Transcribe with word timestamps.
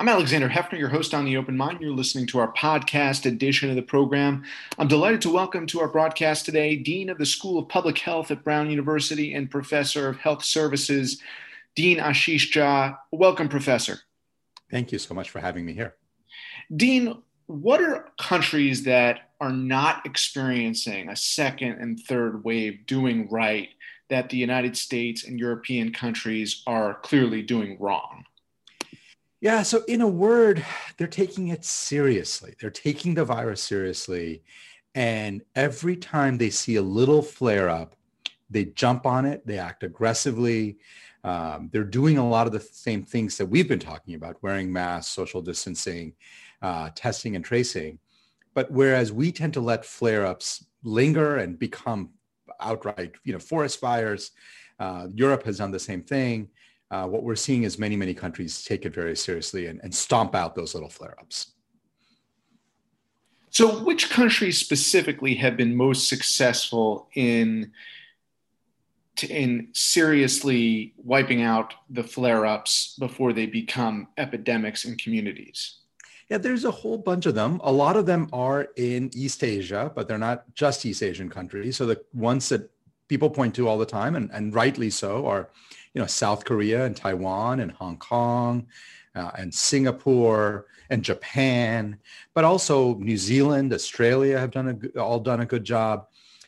I'm 0.00 0.08
Alexander 0.08 0.48
Heffner, 0.48 0.78
your 0.78 0.88
host 0.88 1.12
on 1.12 1.26
The 1.26 1.36
Open 1.36 1.58
Mind. 1.58 1.82
You're 1.82 1.92
listening 1.92 2.26
to 2.28 2.38
our 2.38 2.50
podcast 2.54 3.26
edition 3.26 3.68
of 3.68 3.76
the 3.76 3.82
program. 3.82 4.44
I'm 4.78 4.88
delighted 4.88 5.20
to 5.20 5.30
welcome 5.30 5.66
to 5.66 5.80
our 5.80 5.88
broadcast 5.88 6.46
today 6.46 6.74
Dean 6.74 7.10
of 7.10 7.18
the 7.18 7.26
School 7.26 7.58
of 7.58 7.68
Public 7.68 7.98
Health 7.98 8.30
at 8.30 8.42
Brown 8.42 8.70
University 8.70 9.34
and 9.34 9.50
Professor 9.50 10.08
of 10.08 10.16
Health 10.16 10.42
Services, 10.42 11.20
Dean 11.76 11.98
Ashish 11.98 12.50
Jha. 12.50 12.96
Welcome, 13.12 13.50
Professor. 13.50 13.98
Thank 14.70 14.90
you 14.90 14.98
so 14.98 15.12
much 15.12 15.28
for 15.28 15.38
having 15.38 15.66
me 15.66 15.74
here. 15.74 15.96
Dean, 16.74 17.20
what 17.44 17.82
are 17.82 18.08
countries 18.18 18.84
that 18.84 19.32
are 19.38 19.52
not 19.52 20.06
experiencing 20.06 21.10
a 21.10 21.16
second 21.16 21.72
and 21.72 22.00
third 22.00 22.42
wave 22.42 22.86
doing 22.86 23.28
right 23.28 23.68
that 24.08 24.30
the 24.30 24.38
United 24.38 24.78
States 24.78 25.24
and 25.24 25.38
European 25.38 25.92
countries 25.92 26.62
are 26.66 26.94
clearly 27.02 27.42
doing 27.42 27.76
wrong? 27.78 28.24
Yeah. 29.40 29.62
So, 29.62 29.82
in 29.88 30.02
a 30.02 30.08
word, 30.08 30.64
they're 30.96 31.06
taking 31.06 31.48
it 31.48 31.64
seriously. 31.64 32.54
They're 32.60 32.70
taking 32.70 33.14
the 33.14 33.24
virus 33.24 33.62
seriously. 33.62 34.42
And 34.94 35.42
every 35.54 35.96
time 35.96 36.36
they 36.36 36.50
see 36.50 36.76
a 36.76 36.82
little 36.82 37.22
flare 37.22 37.70
up, 37.70 37.94
they 38.50 38.66
jump 38.66 39.06
on 39.06 39.24
it, 39.24 39.46
they 39.46 39.58
act 39.58 39.82
aggressively. 39.82 40.78
Um, 41.22 41.70
they're 41.72 41.84
doing 41.84 42.18
a 42.18 42.28
lot 42.28 42.46
of 42.46 42.52
the 42.52 42.60
same 42.60 43.02
things 43.02 43.38
that 43.38 43.46
we've 43.46 43.68
been 43.68 43.78
talking 43.78 44.14
about 44.14 44.42
wearing 44.42 44.72
masks, 44.72 45.14
social 45.14 45.40
distancing, 45.40 46.14
uh, 46.60 46.90
testing, 46.94 47.36
and 47.36 47.44
tracing. 47.44 47.98
But 48.52 48.70
whereas 48.70 49.12
we 49.12 49.30
tend 49.30 49.54
to 49.54 49.60
let 49.60 49.84
flare 49.84 50.26
ups 50.26 50.64
linger 50.82 51.36
and 51.36 51.58
become 51.58 52.10
outright, 52.58 53.14
you 53.24 53.32
know, 53.32 53.38
forest 53.38 53.78
fires, 53.78 54.32
uh, 54.80 55.08
Europe 55.14 55.44
has 55.44 55.58
done 55.58 55.70
the 55.70 55.78
same 55.78 56.02
thing 56.02 56.48
uh, 56.90 57.06
what 57.06 57.22
we're 57.22 57.36
seeing 57.36 57.62
is 57.62 57.78
many, 57.78 57.96
many 57.96 58.14
countries 58.14 58.64
take 58.64 58.84
it 58.84 58.94
very 58.94 59.16
seriously 59.16 59.66
and, 59.66 59.80
and 59.82 59.94
stomp 59.94 60.34
out 60.34 60.54
those 60.54 60.74
little 60.74 60.88
flare 60.88 61.14
ups. 61.20 61.52
So, 63.50 63.82
which 63.82 64.10
countries 64.10 64.58
specifically 64.58 65.34
have 65.36 65.56
been 65.56 65.74
most 65.74 66.08
successful 66.08 67.08
in 67.14 67.72
in 69.28 69.68
seriously 69.74 70.94
wiping 70.96 71.42
out 71.42 71.74
the 71.90 72.02
flare 72.02 72.46
ups 72.46 72.96
before 72.98 73.32
they 73.34 73.44
become 73.44 74.08
epidemics 74.16 74.84
in 74.84 74.96
communities? 74.96 75.80
Yeah, 76.30 76.38
there's 76.38 76.64
a 76.64 76.70
whole 76.70 76.96
bunch 76.96 77.26
of 77.26 77.34
them. 77.34 77.60
A 77.64 77.72
lot 77.72 77.96
of 77.96 78.06
them 78.06 78.28
are 78.32 78.68
in 78.76 79.10
East 79.14 79.42
Asia, 79.42 79.90
but 79.94 80.06
they're 80.06 80.16
not 80.16 80.44
just 80.54 80.86
East 80.86 81.02
Asian 81.02 81.28
countries. 81.28 81.76
So 81.76 81.86
the 81.86 82.00
ones 82.14 82.48
that 82.50 82.70
people 83.08 83.28
point 83.28 83.54
to 83.56 83.66
all 83.66 83.78
the 83.78 83.84
time, 83.84 84.14
and, 84.14 84.30
and 84.32 84.54
rightly 84.54 84.90
so, 84.90 85.26
are 85.26 85.50
you 85.94 86.00
know, 86.00 86.06
South 86.06 86.44
Korea 86.44 86.84
and 86.84 86.96
Taiwan 86.96 87.60
and 87.60 87.72
Hong 87.72 87.96
Kong 87.96 88.66
uh, 89.14 89.30
and 89.36 89.52
Singapore 89.52 90.66
and 90.90 91.02
Japan, 91.02 91.98
but 92.34 92.44
also 92.44 92.94
New 92.96 93.16
Zealand, 93.16 93.72
Australia 93.72 94.38
have 94.38 94.50
done 94.50 94.90
a, 94.94 95.00
all 95.00 95.20
done 95.20 95.40
a 95.40 95.46
good 95.46 95.64
job. 95.64 96.06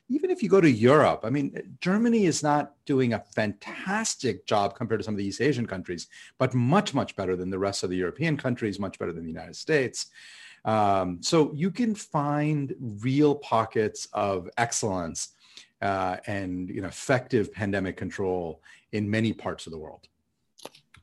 Even 0.09 0.31
if 0.31 0.43
you 0.43 0.49
go 0.49 0.61
to 0.61 0.71
Europe, 0.71 1.21
I 1.23 1.31
mean, 1.31 1.77
Germany 1.81 2.27
is 2.27 2.43
not 2.43 2.75
doing 2.85 3.15
a 3.15 3.21
fantastic 3.35 4.47
job 4.47 4.75
compared 4.75 5.01
to 5.01 5.05
some 5.05 5.15
of 5.15 5.19
the 5.19 5.25
East 5.25 5.41
Asian 5.41 5.67
countries, 5.67 6.09
but 6.39 6.55
much, 6.55 6.93
much 6.93 7.17
better 7.17 7.35
than 7.35 7.51
the 7.51 7.59
rest 7.59 7.83
of 7.83 7.91
the 7.91 7.97
European 7.97 8.37
countries, 8.37 8.79
much 8.79 8.99
better 8.99 9.13
than 9.13 9.23
the 9.23 9.31
United 9.31 9.57
States. 9.57 10.07
Um, 10.65 11.19
so 11.23 11.53
you 11.55 11.71
can 11.71 11.95
find 11.95 12.75
real 13.01 13.35
pockets 13.37 14.07
of 14.13 14.51
excellence 14.59 15.31
uh, 15.83 16.17
and 16.27 16.71
you 16.71 16.81
know, 16.81 16.89
effective 16.89 17.53
pandemic 17.53 17.97
control 17.97 18.63
in 18.93 19.11
many 19.11 19.33
parts 19.33 19.67
of 19.67 19.73
the 19.73 19.79
world. 19.79 20.09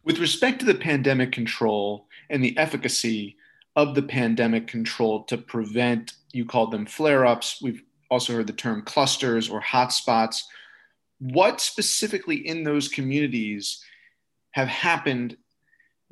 With 0.04 0.20
respect 0.20 0.60
to 0.62 0.66
the 0.66 0.76
pandemic 0.76 1.32
control 1.32 2.08
and 2.30 2.44
the 2.44 2.58
efficacy 2.58 3.36
of 3.76 3.94
the 3.94 4.02
pandemic 4.02 4.68
control 4.68 5.24
to 5.26 5.38
prevent, 5.38 6.14
you 6.32 6.46
called 6.46 6.72
them 6.72 6.86
flare 6.86 7.26
ups. 7.26 7.62
We've 7.62 7.84
also 8.10 8.34
heard 8.34 8.48
the 8.48 8.54
term 8.54 8.82
clusters 8.84 9.50
or 9.50 9.62
hotspots. 9.62 10.44
What 11.20 11.60
specifically 11.60 12.48
in 12.48 12.64
those 12.64 12.88
communities 12.88 13.84
have 14.52 14.70
happened 14.70 15.38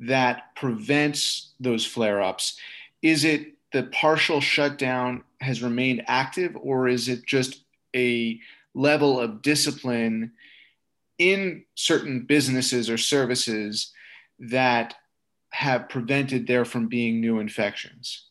that 0.00 0.54
prevents 0.54 1.54
those 1.58 1.84
flare 1.86 2.22
ups? 2.22 2.58
Is 3.02 3.24
it 3.24 3.54
the 3.72 3.84
partial 3.84 4.40
shutdown 4.40 5.24
has 5.40 5.62
remained 5.62 6.02
active, 6.06 6.56
or 6.60 6.88
is 6.88 7.08
it 7.08 7.26
just 7.26 7.64
a 7.94 8.38
level 8.74 9.18
of 9.20 9.42
discipline 9.42 10.32
in 11.18 11.64
certain 11.74 12.26
businesses 12.26 12.88
or 12.88 12.96
services 12.96 13.92
that 14.38 14.94
have 15.50 15.88
prevented 15.88 16.46
there 16.46 16.64
from 16.64 16.88
being 16.88 17.20
new 17.20 17.40
infections? 17.40 18.28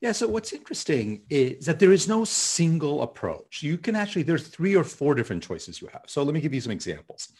Yeah, 0.00 0.12
so 0.12 0.28
what's 0.28 0.52
interesting 0.52 1.22
is 1.30 1.64
that 1.66 1.78
there 1.78 1.92
is 1.92 2.06
no 2.06 2.24
single 2.24 3.02
approach. 3.02 3.62
You 3.62 3.78
can 3.78 3.96
actually, 3.96 4.22
there's 4.22 4.46
three 4.46 4.76
or 4.76 4.84
four 4.84 5.14
different 5.14 5.42
choices 5.42 5.80
you 5.80 5.88
have. 5.88 6.02
So 6.06 6.22
let 6.22 6.34
me 6.34 6.40
give 6.40 6.52
you 6.52 6.60
some 6.60 6.72
examples. 6.72 7.32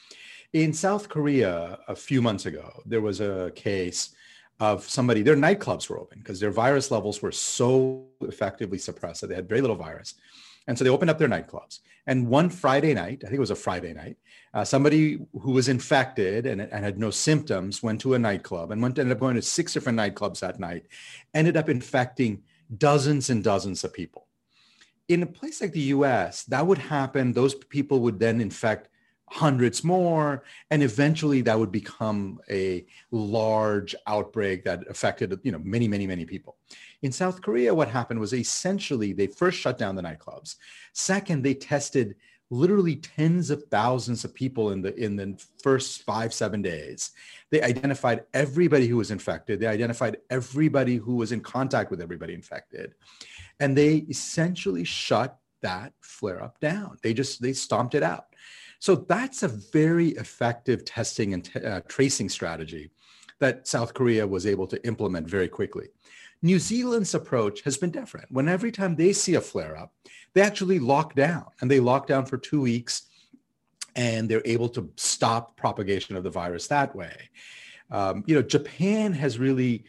In 0.54 0.72
South 0.72 1.08
Korea, 1.08 1.78
a 1.88 1.96
few 1.96 2.22
months 2.22 2.46
ago, 2.46 2.82
there 2.86 3.00
was 3.00 3.20
a 3.20 3.52
case 3.54 4.14
of 4.60 4.88
somebody, 4.88 5.20
their 5.22 5.36
nightclubs 5.36 5.90
were 5.90 5.98
open 5.98 6.20
because 6.20 6.40
their 6.40 6.50
virus 6.50 6.90
levels 6.90 7.20
were 7.20 7.32
so 7.32 8.06
effectively 8.20 8.78
suppressed 8.78 9.20
that 9.20 9.26
they 9.26 9.34
had 9.34 9.48
very 9.48 9.60
little 9.60 9.76
virus. 9.76 10.14
And 10.66 10.78
so 10.78 10.84
they 10.84 10.90
opened 10.90 11.10
up 11.10 11.18
their 11.18 11.28
nightclubs. 11.28 11.80
And 12.06 12.28
one 12.28 12.50
Friday 12.50 12.94
night, 12.94 13.22
I 13.22 13.28
think 13.28 13.34
it 13.34 13.40
was 13.40 13.50
a 13.50 13.56
Friday 13.56 13.94
night, 13.94 14.16
uh, 14.52 14.64
somebody 14.64 15.18
who 15.40 15.52
was 15.52 15.68
infected 15.68 16.46
and, 16.46 16.60
and, 16.60 16.84
had 16.84 16.98
no 16.98 17.10
symptoms 17.10 17.82
went 17.82 18.00
to 18.02 18.14
a 18.14 18.18
nightclub 18.18 18.70
and 18.70 18.82
went 18.82 18.98
ended 18.98 19.16
up 19.16 19.20
going 19.20 19.36
to 19.36 19.42
six 19.42 19.72
different 19.72 19.98
nightclubs 19.98 20.40
that 20.40 20.60
night, 20.60 20.86
ended 21.32 21.56
up 21.56 21.68
infecting 21.68 22.42
dozens 22.76 23.30
and 23.30 23.42
dozens 23.42 23.84
of 23.84 23.92
people. 23.92 24.26
In 25.08 25.22
a 25.22 25.26
place 25.26 25.60
like 25.60 25.72
the 25.72 25.80
US, 25.80 26.44
that 26.44 26.66
would 26.66 26.78
happen. 26.78 27.32
Those 27.32 27.54
people 27.54 28.00
would 28.00 28.18
then 28.18 28.40
infect 28.40 28.88
hundreds 29.28 29.82
more 29.82 30.44
and 30.70 30.82
eventually 30.82 31.40
that 31.40 31.58
would 31.58 31.72
become 31.72 32.38
a 32.50 32.84
large 33.10 33.94
outbreak 34.06 34.64
that 34.64 34.86
affected 34.88 35.36
you 35.42 35.50
know 35.50 35.58
many 35.64 35.88
many 35.88 36.06
many 36.06 36.24
people 36.24 36.56
in 37.04 37.12
south 37.12 37.42
korea 37.42 37.72
what 37.74 37.88
happened 37.88 38.18
was 38.18 38.32
essentially 38.32 39.12
they 39.12 39.26
first 39.26 39.58
shut 39.58 39.78
down 39.78 39.94
the 39.94 40.02
nightclubs. 40.02 40.56
Second 40.92 41.42
they 41.42 41.54
tested 41.54 42.16
literally 42.50 42.96
tens 42.96 43.50
of 43.50 43.64
thousands 43.64 44.24
of 44.24 44.34
people 44.34 44.70
in 44.70 44.80
the 44.80 44.94
in 44.96 45.16
the 45.16 45.38
first 45.62 46.02
five 46.02 46.32
seven 46.32 46.62
days. 46.62 47.10
They 47.50 47.62
identified 47.62 48.24
everybody 48.32 48.86
who 48.86 48.96
was 48.96 49.10
infected. 49.10 49.60
They 49.60 49.66
identified 49.66 50.18
everybody 50.30 50.96
who 50.96 51.16
was 51.16 51.32
in 51.32 51.40
contact 51.40 51.90
with 51.90 52.00
everybody 52.00 52.34
infected. 52.34 52.94
And 53.60 53.76
they 53.76 53.96
essentially 54.08 54.84
shut 54.84 55.38
that 55.62 55.92
flare 56.00 56.42
up 56.42 56.58
down. 56.60 56.98
They 57.02 57.14
just 57.14 57.42
they 57.42 57.52
stomped 57.52 57.94
it 57.94 58.02
out. 58.02 58.26
So 58.78 58.94
that's 58.94 59.42
a 59.42 59.48
very 59.48 60.08
effective 60.10 60.84
testing 60.84 61.32
and 61.34 61.44
t- 61.44 61.60
uh, 61.60 61.80
tracing 61.88 62.28
strategy 62.28 62.90
that 63.40 63.66
South 63.66 63.94
Korea 63.94 64.26
was 64.26 64.46
able 64.46 64.66
to 64.66 64.86
implement 64.86 65.28
very 65.28 65.48
quickly. 65.48 65.88
New 66.44 66.58
Zealand's 66.58 67.14
approach 67.14 67.62
has 67.62 67.78
been 67.78 67.90
different. 67.90 68.30
When 68.30 68.50
every 68.50 68.70
time 68.70 68.94
they 68.94 69.14
see 69.14 69.34
a 69.34 69.40
flare 69.40 69.78
up, 69.78 69.94
they 70.34 70.42
actually 70.42 70.78
lock 70.78 71.14
down 71.14 71.46
and 71.62 71.70
they 71.70 71.80
lock 71.80 72.06
down 72.06 72.26
for 72.26 72.36
two 72.36 72.60
weeks 72.60 73.04
and 73.96 74.28
they're 74.28 74.42
able 74.44 74.68
to 74.68 74.92
stop 74.96 75.56
propagation 75.56 76.16
of 76.16 76.22
the 76.22 76.28
virus 76.28 76.68
that 76.68 76.94
way. 76.94 77.30
Um, 77.90 78.24
you 78.26 78.34
know, 78.34 78.42
Japan 78.42 79.14
has 79.14 79.38
really 79.38 79.84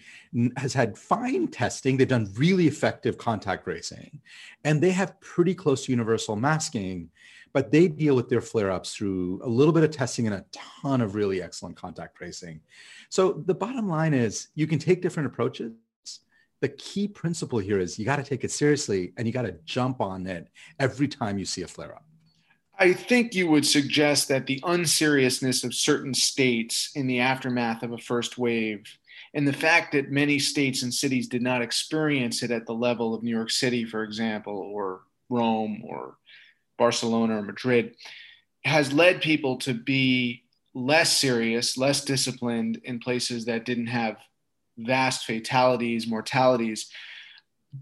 has 0.56 0.74
had 0.74 0.98
fine 0.98 1.50
testing. 1.50 1.98
They've 1.98 2.08
done 2.08 2.32
really 2.38 2.68
effective 2.68 3.18
contact 3.18 3.66
tracing, 3.66 4.22
and 4.64 4.82
they 4.82 4.92
have 4.92 5.20
pretty 5.20 5.56
close 5.56 5.86
to 5.86 5.92
universal 5.92 6.38
masking 6.38 7.10
but 7.56 7.72
they 7.72 7.88
deal 7.88 8.18
with 8.18 8.28
their 8.28 8.42
flare 8.42 8.70
ups 8.70 8.94
through 8.94 9.40
a 9.42 9.48
little 9.48 9.72
bit 9.72 9.86
of 9.86 9.90
testing 9.90 10.28
and 10.28 10.36
a 10.36 10.44
ton 10.52 11.00
of 11.00 11.16
really 11.16 11.42
excellent 11.42 11.78
contact 11.78 12.18
tracing. 12.18 12.60
So 13.08 13.42
the 13.46 13.56
bottom 13.56 13.88
line 13.88 14.14
is 14.14 14.50
you 14.56 14.68
can 14.68 14.78
take 14.78 15.02
different 15.02 15.28
approaches. 15.28 15.72
The 16.66 16.70
key 16.70 17.08
principle 17.08 17.60
here 17.60 17.80
is 17.80 18.00
you 18.00 18.06
got 18.06 18.16
to 18.16 18.24
take 18.24 18.44
it 18.44 18.50
seriously 18.50 19.14
and 19.18 19.28
you 19.28 19.32
got 19.32 19.44
to 19.44 19.52
jump 19.66 20.02
on 20.02 20.26
it 20.26 20.48
every 20.80 21.08
time 21.08 21.38
you 21.38 21.46
see 21.46 21.62
a 21.62 21.68
flare 21.68 21.94
up. 21.94 22.04
I 22.80 22.92
think 22.92 23.36
you 23.36 23.48
would 23.52 23.68
suggest 23.68 24.30
that 24.30 24.48
the 24.48 24.60
unseriousness 24.64 25.64
of 25.64 25.76
certain 25.76 26.16
states 26.16 26.90
in 26.96 27.06
the 27.06 27.20
aftermath 27.20 27.84
of 27.84 27.92
a 27.92 28.00
first 28.00 28.40
wave 28.40 28.84
and 29.36 29.48
the 29.48 29.54
fact 29.54 29.92
that 29.92 30.10
many 30.10 30.40
states 30.40 30.82
and 30.82 30.92
cities 30.92 31.28
did 31.28 31.44
not 31.44 31.62
experience 31.62 32.42
it 32.42 32.50
at 32.50 32.66
the 32.66 32.74
level 32.74 33.14
of 33.14 33.22
New 33.22 33.30
York 33.30 33.52
City, 33.52 33.86
for 33.86 34.02
example, 34.04 34.58
or 34.58 35.02
Rome 35.30 35.84
or 35.88 36.18
Barcelona 36.80 37.38
or 37.38 37.42
Madrid, 37.44 37.94
has 38.64 38.92
led 38.92 39.22
people 39.22 39.58
to 39.58 39.76
be 39.76 40.42
less 40.74 41.16
serious, 41.16 41.78
less 41.78 42.04
disciplined 42.04 42.82
in 42.86 42.98
places 42.98 43.46
that 43.46 43.66
didn't 43.66 43.86
have 43.86 44.18
vast 44.78 45.26
fatalities, 45.26 46.08
mortalities. 46.08 46.90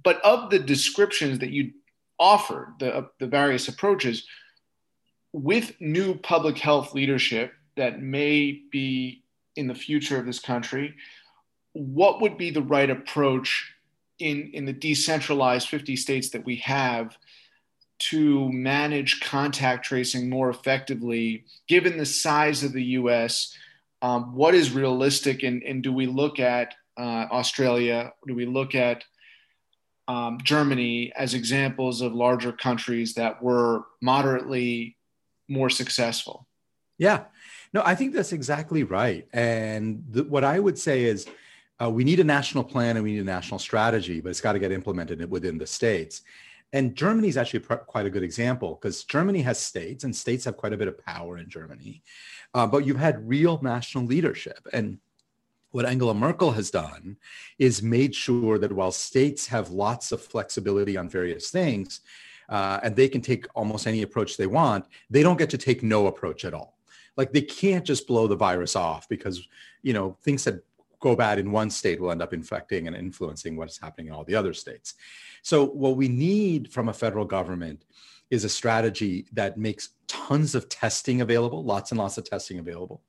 But 0.04 0.22
of 0.22 0.50
the 0.50 0.60
descriptions 0.60 1.40
that 1.40 1.52
you 1.52 1.72
offered, 2.20 2.76
the, 2.80 3.10
the 3.20 3.28
various 3.28 3.68
approaches, 3.68 4.26
with 5.32 5.74
new 5.80 6.16
public 6.16 6.58
health 6.58 6.94
leadership 6.94 7.54
that 7.76 8.02
may 8.02 8.62
be 8.72 9.24
in 9.56 9.68
the 9.68 9.76
future 9.76 10.18
of 10.18 10.26
this 10.26 10.40
country, 10.40 10.96
what 11.74 12.22
would 12.22 12.38
be 12.38 12.52
the 12.52 12.62
right 12.62 12.90
approach 12.90 13.74
in, 14.20 14.52
in 14.54 14.66
the 14.66 14.74
decentralized 14.74 15.68
50 15.68 15.96
states 15.96 16.30
that 16.30 16.46
we 16.46 16.58
have 16.58 17.18
to 18.00 18.52
manage 18.52 19.22
contact 19.22 19.86
tracing 19.86 20.30
more 20.30 20.50
effectively, 20.50 21.46
given 21.68 21.98
the 21.98 22.06
size 22.06 22.64
of 22.64 22.74
the 22.74 22.84
US? 22.84 23.56
Um, 24.02 24.36
what 24.36 24.54
is 24.54 24.72
realistic, 24.72 25.44
and, 25.44 25.64
and, 25.64 25.82
do 25.82 25.94
we 25.94 26.08
look 26.08 26.40
at 26.40 26.76
uh, 26.98 27.28
Australia? 27.32 28.14
Do 28.28 28.36
we 28.36 28.46
look 28.46 28.76
at 28.76 29.04
um, 30.08 30.40
Germany 30.44 31.12
as 31.16 31.34
examples 31.34 32.02
of 32.02 32.14
larger 32.14 32.52
countries 32.52 33.14
that 33.16 33.42
were 33.42 33.86
moderately 34.02 34.98
more 35.48 35.70
successful? 35.70 36.48
Yeah, 36.98 37.26
no, 37.74 37.82
I 37.84 37.96
think 37.96 38.14
that's 38.14 38.34
exactly 38.34 38.84
right. 38.84 39.28
And 39.34 40.04
the, 40.10 40.24
what 40.24 40.44
I 40.44 40.60
would 40.60 40.78
say 40.78 41.04
is 41.04 41.26
uh, 41.82 41.90
we 41.90 42.04
need 42.04 42.20
a 42.20 42.24
national 42.24 42.64
plan 42.64 42.98
and 42.98 43.04
we 43.04 43.14
need 43.14 43.22
a 43.22 43.26
national 43.26 43.60
strategy, 43.60 44.22
but 44.22 44.30
it's 44.30 44.42
got 44.42 44.54
to 44.54 44.60
get 44.60 44.72
implemented 44.72 45.30
within 45.30 45.58
the 45.58 45.68
states. 45.68 46.22
And 46.72 46.96
Germany 46.96 47.28
is 47.28 47.38
actually 47.38 47.60
pr- 47.60 47.76
quite 47.76 48.06
a 48.06 48.10
good 48.10 48.24
example 48.24 48.80
because 48.80 49.04
Germany 49.04 49.42
has 49.42 49.60
states 49.60 50.04
and 50.04 50.16
states 50.16 50.46
have 50.46 50.58
quite 50.58 50.74
a 50.74 50.78
bit 50.78 50.88
of 50.88 50.98
power 51.04 51.38
in 51.38 51.50
Germany. 51.50 52.04
Uh, 52.54 52.68
but 52.68 52.86
you've 52.86 52.98
had 52.98 53.28
real 53.28 53.60
national 53.62 54.06
leadership. 54.06 54.60
And 54.72 55.00
what 55.74 55.88
Angela 55.88 56.14
Merkel 56.14 56.52
has 56.52 56.70
done 56.70 57.18
is 57.58 57.82
made 57.82 58.14
sure 58.14 58.60
that 58.60 58.72
while 58.72 58.92
states 58.92 59.48
have 59.48 59.72
lots 59.72 60.12
of 60.12 60.22
flexibility 60.22 60.96
on 60.98 61.10
various 61.10 61.50
things, 61.50 62.02
uh, 62.48 62.80
and 62.84 62.96
they 62.96 63.10
can 63.10 63.22
take 63.22 63.48
almost 63.56 63.88
any 63.88 64.04
approach 64.04 64.38
they 64.38 64.46
want, 64.46 64.86
they 65.10 65.24
don't 65.24 65.40
get 65.40 65.50
to 65.50 65.58
take 65.58 65.82
no 65.82 66.06
approach 66.06 66.46
at 66.46 66.54
all. 66.54 66.78
Like 67.18 67.34
they 67.34 67.42
can't 67.42 67.84
just 67.84 68.06
blow 68.06 68.28
the 68.28 68.36
virus 68.36 68.76
off 68.76 69.10
because, 69.10 69.48
you 69.82 69.94
know, 69.94 70.16
things 70.22 70.44
that 70.44 70.64
go 71.00 71.16
bad 71.16 71.40
in 71.40 71.52
one 71.52 71.72
state 71.72 72.00
will 72.00 72.12
end 72.12 72.22
up 72.22 72.34
infecting 72.34 72.88
and 72.88 72.96
influencing 72.96 73.56
what's 73.56 73.80
happening 73.80 74.08
in 74.08 74.14
all 74.14 74.24
the 74.24 74.36
other 74.36 74.54
states. 74.54 74.94
So 75.42 75.66
what 75.66 75.98
we 75.98 76.08
need 76.08 76.72
from 76.72 76.90
a 76.90 76.94
federal 76.94 77.26
government 77.26 77.84
is 78.34 78.44
a 78.44 78.50
strategy 78.50 79.26
that 79.34 79.58
makes 79.58 79.90
tons 80.08 80.56
of 80.56 80.68
testing 80.70 81.22
available, 81.22 81.64
lots 81.64 81.92
and 81.92 82.00
lots 82.00 82.18
of 82.18 82.24
testing 82.24 82.60
available, 82.60 83.02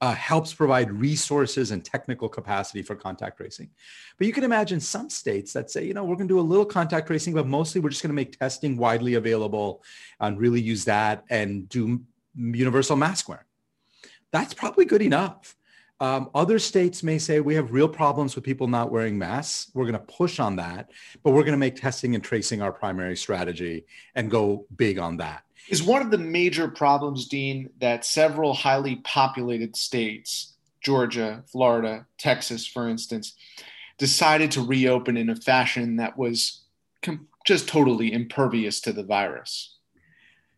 uh, 0.00 0.14
helps 0.14 0.54
provide 0.54 0.90
resources 0.90 1.70
and 1.70 1.84
technical 1.84 2.28
capacity 2.28 2.82
for 2.82 2.94
contact 2.94 3.36
tracing. 3.36 3.68
But 4.16 4.26
you 4.26 4.32
can 4.32 4.44
imagine 4.44 4.80
some 4.80 5.10
states 5.10 5.52
that 5.52 5.70
say, 5.70 5.84
you 5.84 5.94
know, 5.94 6.04
we're 6.04 6.16
going 6.16 6.28
to 6.28 6.34
do 6.34 6.40
a 6.40 6.52
little 6.52 6.64
contact 6.64 7.08
tracing, 7.08 7.34
but 7.34 7.46
mostly 7.46 7.80
we're 7.80 7.90
just 7.90 8.02
going 8.02 8.10
to 8.10 8.14
make 8.14 8.38
testing 8.38 8.76
widely 8.76 9.14
available 9.14 9.82
and 10.20 10.38
really 10.38 10.60
use 10.60 10.84
that 10.84 11.24
and 11.28 11.68
do 11.68 12.00
universal 12.34 12.96
mask 12.96 13.28
wearing 13.28 13.44
that's 14.30 14.54
probably 14.54 14.84
good 14.84 15.02
enough. 15.02 15.56
Um, 16.00 16.30
other 16.34 16.58
states 16.58 17.02
may 17.02 17.18
say 17.18 17.40
we 17.40 17.56
have 17.56 17.72
real 17.72 17.88
problems 17.88 18.36
with 18.36 18.44
people 18.44 18.68
not 18.68 18.92
wearing 18.92 19.18
masks. 19.18 19.70
We're 19.74 19.84
going 19.84 19.94
to 19.94 20.12
push 20.12 20.38
on 20.38 20.56
that, 20.56 20.90
but 21.24 21.32
we're 21.32 21.42
going 21.42 21.52
to 21.52 21.58
make 21.58 21.76
testing 21.76 22.14
and 22.14 22.22
tracing 22.22 22.62
our 22.62 22.72
primary 22.72 23.16
strategy 23.16 23.84
and 24.14 24.30
go 24.30 24.66
big 24.76 24.98
on 24.98 25.16
that. 25.16 25.42
Is 25.68 25.82
one 25.82 26.00
of 26.00 26.10
the 26.10 26.18
major 26.18 26.68
problems, 26.68 27.26
Dean, 27.26 27.70
that 27.80 28.04
several 28.04 28.54
highly 28.54 28.96
populated 28.96 29.76
states, 29.76 30.54
Georgia, 30.80 31.42
Florida, 31.50 32.06
Texas, 32.16 32.66
for 32.66 32.88
instance, 32.88 33.34
decided 33.98 34.52
to 34.52 34.64
reopen 34.64 35.16
in 35.16 35.28
a 35.28 35.36
fashion 35.36 35.96
that 35.96 36.16
was 36.16 36.62
com- 37.02 37.26
just 37.44 37.68
totally 37.68 38.12
impervious 38.12 38.80
to 38.82 38.92
the 38.92 39.02
virus? 39.02 39.74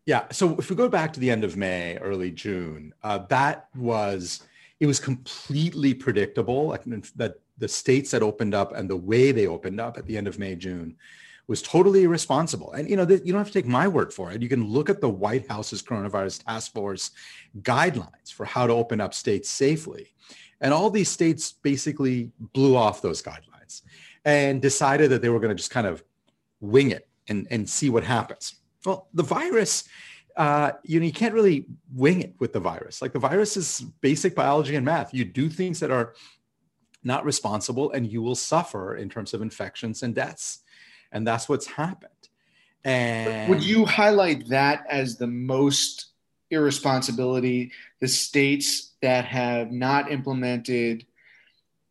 Yeah. 0.04 0.24
So 0.30 0.56
if 0.58 0.68
we 0.70 0.76
go 0.76 0.88
back 0.88 1.12
to 1.14 1.20
the 1.20 1.30
end 1.30 1.44
of 1.44 1.56
May, 1.56 1.96
early 1.98 2.30
June, 2.30 2.92
uh, 3.02 3.18
that 3.28 3.68
was 3.74 4.42
it 4.80 4.86
was 4.86 4.98
completely 4.98 5.94
predictable 5.94 6.76
that 7.16 7.34
the 7.58 7.68
states 7.68 8.10
that 8.10 8.22
opened 8.22 8.54
up 8.54 8.74
and 8.74 8.88
the 8.88 8.96
way 8.96 9.30
they 9.30 9.46
opened 9.46 9.78
up 9.78 9.98
at 9.98 10.06
the 10.06 10.16
end 10.16 10.26
of 10.26 10.38
May, 10.38 10.56
June 10.56 10.96
was 11.46 11.60
totally 11.60 12.04
irresponsible. 12.04 12.72
And 12.72 12.88
you 12.88 12.96
know, 12.96 13.02
you 13.02 13.32
don't 13.32 13.38
have 13.38 13.48
to 13.48 13.52
take 13.52 13.66
my 13.66 13.86
word 13.86 14.12
for 14.12 14.32
it. 14.32 14.40
You 14.40 14.48
can 14.48 14.64
look 14.64 14.88
at 14.88 15.00
the 15.00 15.08
White 15.08 15.48
House's 15.50 15.82
coronavirus 15.82 16.44
task 16.44 16.72
force 16.72 17.10
guidelines 17.60 18.32
for 18.32 18.46
how 18.46 18.66
to 18.66 18.72
open 18.72 19.00
up 19.00 19.12
states 19.12 19.50
safely. 19.50 20.14
And 20.60 20.72
all 20.72 20.90
these 20.90 21.10
states 21.10 21.52
basically 21.52 22.30
blew 22.38 22.76
off 22.76 23.02
those 23.02 23.22
guidelines 23.22 23.82
and 24.24 24.62
decided 24.62 25.10
that 25.10 25.22
they 25.22 25.28
were 25.28 25.40
going 25.40 25.50
to 25.50 25.54
just 25.54 25.70
kind 25.70 25.86
of 25.86 26.02
wing 26.60 26.90
it 26.90 27.08
and, 27.28 27.46
and 27.50 27.68
see 27.68 27.90
what 27.90 28.04
happens. 28.04 28.54
Well, 28.86 29.08
the 29.12 29.22
virus, 29.22 29.84
uh, 30.40 30.72
you 30.84 30.98
know, 30.98 31.04
you 31.04 31.12
can't 31.12 31.34
really 31.34 31.66
wing 31.94 32.22
it 32.22 32.34
with 32.38 32.54
the 32.54 32.60
virus. 32.60 33.02
Like 33.02 33.12
the 33.12 33.18
virus 33.18 33.58
is 33.58 33.82
basic 34.00 34.34
biology 34.34 34.74
and 34.74 34.86
math. 34.86 35.12
You 35.12 35.26
do 35.26 35.50
things 35.50 35.80
that 35.80 35.90
are 35.90 36.14
not 37.04 37.26
responsible 37.26 37.90
and 37.92 38.10
you 38.10 38.22
will 38.22 38.34
suffer 38.34 38.96
in 38.96 39.10
terms 39.10 39.34
of 39.34 39.42
infections 39.42 40.02
and 40.02 40.14
deaths. 40.14 40.60
And 41.12 41.26
that's 41.26 41.46
what's 41.46 41.66
happened. 41.66 42.30
And 42.84 43.50
would 43.50 43.62
you 43.62 43.84
highlight 43.84 44.48
that 44.48 44.86
as 44.88 45.18
the 45.18 45.26
most 45.26 46.06
irresponsibility? 46.50 47.72
The 48.00 48.08
states 48.08 48.94
that 49.02 49.26
have 49.26 49.70
not 49.70 50.10
implemented 50.10 51.04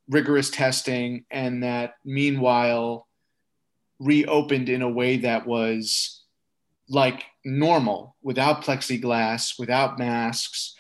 rigorous 0.08 0.50
testing 0.50 1.24
and 1.30 1.62
that 1.62 1.98
meanwhile 2.04 3.06
reopened 4.00 4.70
in 4.70 4.82
a 4.82 4.90
way 4.90 5.18
that 5.18 5.46
was 5.46 6.24
like 6.90 7.26
normal 7.46 8.16
without 8.22 8.64
plexiglass, 8.64 9.58
without 9.60 9.98
masks, 9.98 10.76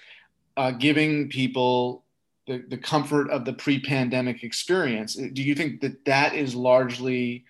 uh, 0.57 0.71
giving 0.71 1.29
people 1.29 2.03
the, 2.47 2.63
the 2.67 2.77
comfort 2.77 3.29
of 3.29 3.45
the 3.45 3.53
pre 3.53 3.79
pandemic 3.79 4.43
experience. 4.43 5.15
Do 5.15 5.41
you 5.43 5.55
think 5.55 5.81
that 5.81 6.03
that 6.05 6.33
is 6.33 6.55
largely 6.55 7.45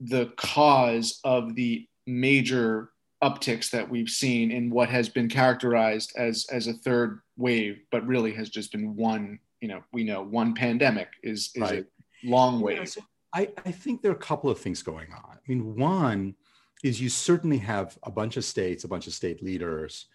the 0.00 0.26
cause 0.36 1.20
of 1.24 1.54
the 1.54 1.86
major 2.06 2.90
upticks 3.22 3.70
that 3.70 3.88
we've 3.88 4.08
seen 4.08 4.50
in 4.50 4.70
what 4.70 4.88
has 4.88 5.08
been 5.08 5.28
characterized 5.28 6.12
as, 6.16 6.46
as 6.50 6.66
a 6.66 6.72
third 6.72 7.20
wave, 7.36 7.80
but 7.92 8.06
really 8.06 8.32
has 8.32 8.48
just 8.48 8.72
been 8.72 8.96
one, 8.96 9.38
you 9.60 9.68
know, 9.68 9.82
we 9.92 10.04
know 10.04 10.22
one 10.22 10.54
pandemic 10.54 11.08
is, 11.22 11.50
is 11.54 11.60
right. 11.60 11.84
a 12.24 12.28
long 12.28 12.60
wave? 12.60 12.78
Yeah, 12.78 12.84
so 12.84 13.00
I, 13.34 13.48
I 13.64 13.70
think 13.70 14.02
there 14.02 14.10
are 14.10 14.16
a 14.16 14.18
couple 14.18 14.50
of 14.50 14.58
things 14.58 14.82
going 14.82 15.12
on. 15.12 15.32
I 15.32 15.38
mean, 15.46 15.76
one, 15.76 16.34
is 16.82 17.00
you 17.00 17.08
certainly 17.08 17.58
have 17.58 17.98
a 18.02 18.10
bunch 18.10 18.36
of 18.36 18.44
states, 18.44 18.84
a 18.84 18.88
bunch 18.88 19.06
of 19.06 19.12
state 19.12 19.42
leaders 19.42 20.06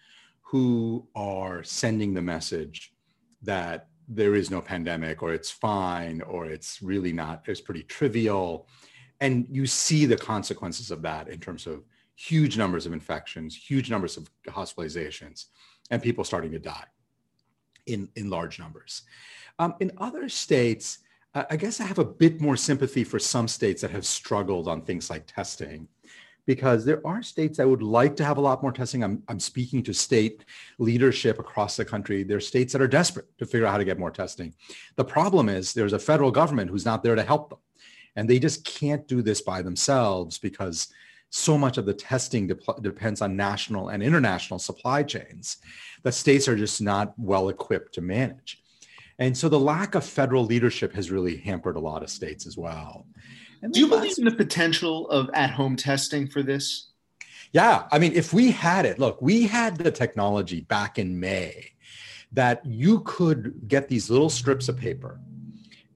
who 0.42 1.06
are 1.14 1.62
sending 1.62 2.14
the 2.14 2.22
message 2.22 2.92
that 3.42 3.88
there 4.08 4.34
is 4.34 4.50
no 4.50 4.60
pandemic 4.60 5.22
or 5.22 5.32
it's 5.32 5.50
fine 5.50 6.20
or 6.22 6.46
it's 6.46 6.80
really 6.82 7.12
not, 7.12 7.42
it's 7.46 7.60
pretty 7.60 7.82
trivial. 7.82 8.68
And 9.20 9.46
you 9.50 9.66
see 9.66 10.06
the 10.06 10.16
consequences 10.16 10.90
of 10.90 11.02
that 11.02 11.28
in 11.28 11.40
terms 11.40 11.66
of 11.66 11.82
huge 12.14 12.56
numbers 12.56 12.86
of 12.86 12.92
infections, 12.92 13.56
huge 13.56 13.90
numbers 13.90 14.16
of 14.16 14.30
hospitalizations, 14.46 15.46
and 15.90 16.02
people 16.02 16.24
starting 16.24 16.52
to 16.52 16.58
die 16.58 16.86
in, 17.86 18.08
in 18.16 18.30
large 18.30 18.58
numbers. 18.58 19.02
Um, 19.58 19.74
in 19.80 19.92
other 19.98 20.28
states, 20.28 20.98
I 21.50 21.56
guess 21.56 21.80
I 21.80 21.84
have 21.84 21.98
a 21.98 22.04
bit 22.04 22.40
more 22.40 22.56
sympathy 22.56 23.04
for 23.04 23.18
some 23.18 23.46
states 23.46 23.82
that 23.82 23.90
have 23.90 24.06
struggled 24.06 24.68
on 24.68 24.80
things 24.80 25.10
like 25.10 25.26
testing 25.26 25.86
because 26.46 26.84
there 26.84 27.04
are 27.06 27.22
states 27.22 27.58
that 27.58 27.68
would 27.68 27.82
like 27.82 28.16
to 28.16 28.24
have 28.24 28.38
a 28.38 28.40
lot 28.40 28.62
more 28.62 28.72
testing. 28.72 29.02
I'm, 29.02 29.22
I'm 29.28 29.40
speaking 29.40 29.82
to 29.82 29.92
state 29.92 30.44
leadership 30.78 31.38
across 31.38 31.76
the 31.76 31.84
country. 31.84 32.22
There 32.22 32.36
are 32.36 32.40
states 32.40 32.72
that 32.72 32.82
are 32.82 32.88
desperate 32.88 33.26
to 33.38 33.46
figure 33.46 33.66
out 33.66 33.72
how 33.72 33.78
to 33.78 33.84
get 33.84 33.98
more 33.98 34.12
testing. 34.12 34.54
The 34.94 35.04
problem 35.04 35.48
is 35.48 35.72
there's 35.72 35.92
a 35.92 35.98
federal 35.98 36.30
government 36.30 36.70
who's 36.70 36.84
not 36.84 37.02
there 37.02 37.16
to 37.16 37.22
help 37.22 37.50
them. 37.50 37.58
And 38.14 38.30
they 38.30 38.38
just 38.38 38.64
can't 38.64 39.06
do 39.06 39.20
this 39.20 39.42
by 39.42 39.60
themselves 39.60 40.38
because 40.38 40.88
so 41.30 41.58
much 41.58 41.76
of 41.76 41.84
the 41.84 41.92
testing 41.92 42.46
de- 42.46 42.56
depends 42.80 43.20
on 43.20 43.36
national 43.36 43.88
and 43.88 44.02
international 44.02 44.58
supply 44.58 45.02
chains 45.02 45.58
that 46.02 46.12
states 46.12 46.48
are 46.48 46.56
just 46.56 46.80
not 46.80 47.12
well 47.18 47.48
equipped 47.48 47.92
to 47.94 48.00
manage. 48.00 48.62
And 49.18 49.36
so 49.36 49.48
the 49.48 49.58
lack 49.58 49.94
of 49.94 50.04
federal 50.04 50.44
leadership 50.44 50.94
has 50.94 51.10
really 51.10 51.36
hampered 51.36 51.76
a 51.76 51.80
lot 51.80 52.02
of 52.02 52.10
states 52.10 52.46
as 52.46 52.56
well. 52.56 53.06
Do 53.70 53.80
you 53.80 53.88
believe 53.88 54.18
in 54.18 54.24
the 54.24 54.34
potential 54.34 55.08
of 55.08 55.30
at-home 55.34 55.76
testing 55.76 56.28
for 56.28 56.42
this? 56.42 56.90
Yeah, 57.52 57.84
I 57.90 57.98
mean, 57.98 58.12
if 58.12 58.32
we 58.32 58.50
had 58.50 58.86
it, 58.86 58.98
look, 58.98 59.20
we 59.22 59.46
had 59.46 59.76
the 59.76 59.90
technology 59.90 60.60
back 60.62 60.98
in 60.98 61.18
May 61.18 61.72
that 62.32 62.64
you 62.66 63.00
could 63.00 63.68
get 63.68 63.88
these 63.88 64.10
little 64.10 64.28
strips 64.28 64.68
of 64.68 64.76
paper 64.76 65.20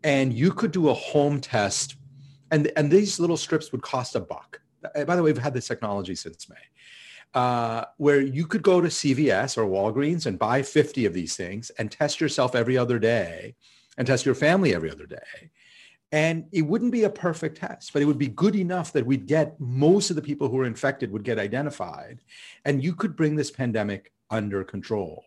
and 0.04 0.32
you 0.32 0.52
could 0.52 0.72
do 0.72 0.88
a 0.88 0.94
home 0.94 1.40
test 1.40 1.96
and, 2.50 2.70
and 2.76 2.90
these 2.90 3.20
little 3.20 3.36
strips 3.36 3.72
would 3.72 3.82
cost 3.82 4.16
a 4.16 4.20
buck. 4.20 4.60
By 4.94 5.16
the 5.16 5.22
way, 5.22 5.32
we've 5.32 5.38
had 5.38 5.54
this 5.54 5.68
technology 5.68 6.14
since 6.14 6.48
May. 6.48 6.56
Uh, 7.32 7.84
where 7.98 8.20
you 8.20 8.44
could 8.44 8.62
go 8.62 8.80
to 8.80 8.88
CVS 8.88 9.56
or 9.56 9.64
Walgreens 9.64 10.26
and 10.26 10.36
buy 10.36 10.62
50 10.62 11.06
of 11.06 11.14
these 11.14 11.36
things 11.36 11.70
and 11.78 11.88
test 11.88 12.20
yourself 12.20 12.56
every 12.56 12.76
other 12.76 12.98
day 12.98 13.54
and 13.96 14.04
test 14.04 14.26
your 14.26 14.34
family 14.34 14.74
every 14.74 14.90
other 14.90 15.06
day. 15.06 15.50
And 16.12 16.46
it 16.50 16.62
wouldn't 16.62 16.90
be 16.90 17.04
a 17.04 17.10
perfect 17.10 17.58
test, 17.58 17.92
but 17.92 18.02
it 18.02 18.04
would 18.04 18.18
be 18.18 18.28
good 18.28 18.56
enough 18.56 18.92
that 18.92 19.06
we'd 19.06 19.26
get 19.26 19.58
most 19.60 20.10
of 20.10 20.16
the 20.16 20.22
people 20.22 20.48
who 20.48 20.58
are 20.58 20.64
infected 20.64 21.12
would 21.12 21.22
get 21.22 21.38
identified. 21.38 22.20
And 22.64 22.82
you 22.82 22.94
could 22.94 23.14
bring 23.14 23.36
this 23.36 23.50
pandemic 23.50 24.12
under 24.28 24.64
control. 24.64 25.24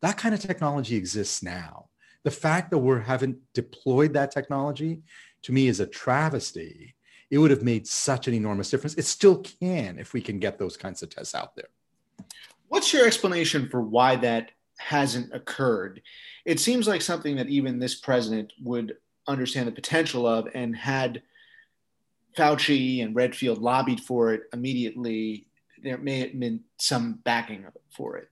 That 0.00 0.16
kind 0.16 0.34
of 0.34 0.40
technology 0.40 0.96
exists 0.96 1.42
now. 1.42 1.88
The 2.22 2.30
fact 2.30 2.70
that 2.70 2.78
we 2.78 3.02
haven't 3.02 3.36
deployed 3.52 4.14
that 4.14 4.30
technology 4.30 5.02
to 5.42 5.52
me 5.52 5.68
is 5.68 5.80
a 5.80 5.86
travesty. 5.86 6.94
It 7.30 7.38
would 7.38 7.50
have 7.50 7.62
made 7.62 7.86
such 7.86 8.26
an 8.26 8.34
enormous 8.34 8.70
difference. 8.70 8.94
It 8.94 9.04
still 9.04 9.42
can 9.60 9.98
if 9.98 10.14
we 10.14 10.22
can 10.22 10.38
get 10.38 10.58
those 10.58 10.76
kinds 10.76 11.02
of 11.02 11.10
tests 11.10 11.34
out 11.34 11.54
there. 11.54 11.68
What's 12.68 12.92
your 12.94 13.06
explanation 13.06 13.68
for 13.68 13.82
why 13.82 14.16
that 14.16 14.52
hasn't 14.78 15.34
occurred? 15.34 16.00
It 16.46 16.60
seems 16.60 16.88
like 16.88 17.02
something 17.02 17.36
that 17.36 17.48
even 17.48 17.78
this 17.78 17.94
president 17.94 18.52
would 18.62 18.96
understand 19.26 19.68
the 19.68 19.72
potential 19.72 20.26
of 20.26 20.48
and 20.54 20.76
had 20.76 21.22
Fauci 22.36 23.02
and 23.02 23.14
Redfield 23.14 23.58
lobbied 23.58 24.00
for 24.00 24.32
it 24.32 24.42
immediately, 24.52 25.46
there 25.82 25.98
may 25.98 26.20
have 26.20 26.38
been 26.38 26.60
some 26.78 27.20
backing 27.24 27.64
for 27.90 28.16
it. 28.16 28.28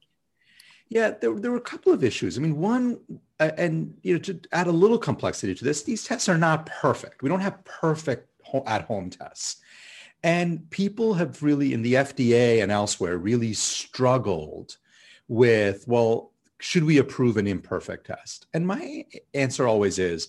Yeah, 0.88 1.12
there, 1.20 1.34
there 1.38 1.50
were 1.50 1.56
a 1.56 1.60
couple 1.60 1.92
of 1.92 2.04
issues. 2.04 2.36
I 2.36 2.42
mean, 2.42 2.58
one, 2.58 2.98
uh, 3.40 3.52
and 3.56 3.96
you 4.02 4.14
know, 4.14 4.20
to 4.20 4.40
add 4.52 4.66
a 4.66 4.72
little 4.72 4.98
complexity 4.98 5.54
to 5.54 5.64
this, 5.64 5.82
these 5.82 6.04
tests 6.04 6.28
are 6.28 6.36
not 6.36 6.66
perfect. 6.66 7.22
We 7.22 7.28
don't 7.28 7.40
have 7.40 7.64
perfect 7.64 8.28
at-home 8.66 9.08
tests, 9.08 9.62
and 10.22 10.68
people 10.70 11.14
have 11.14 11.42
really, 11.42 11.72
in 11.72 11.80
the 11.80 11.94
FDA 11.94 12.62
and 12.62 12.70
elsewhere, 12.70 13.16
really 13.16 13.54
struggled 13.54 14.76
with, 15.28 15.84
well, 15.88 16.32
should 16.58 16.84
we 16.84 16.98
approve 16.98 17.38
an 17.38 17.46
imperfect 17.46 18.06
test? 18.06 18.46
And 18.52 18.66
my 18.66 19.06
answer 19.32 19.66
always 19.66 19.98
is, 19.98 20.28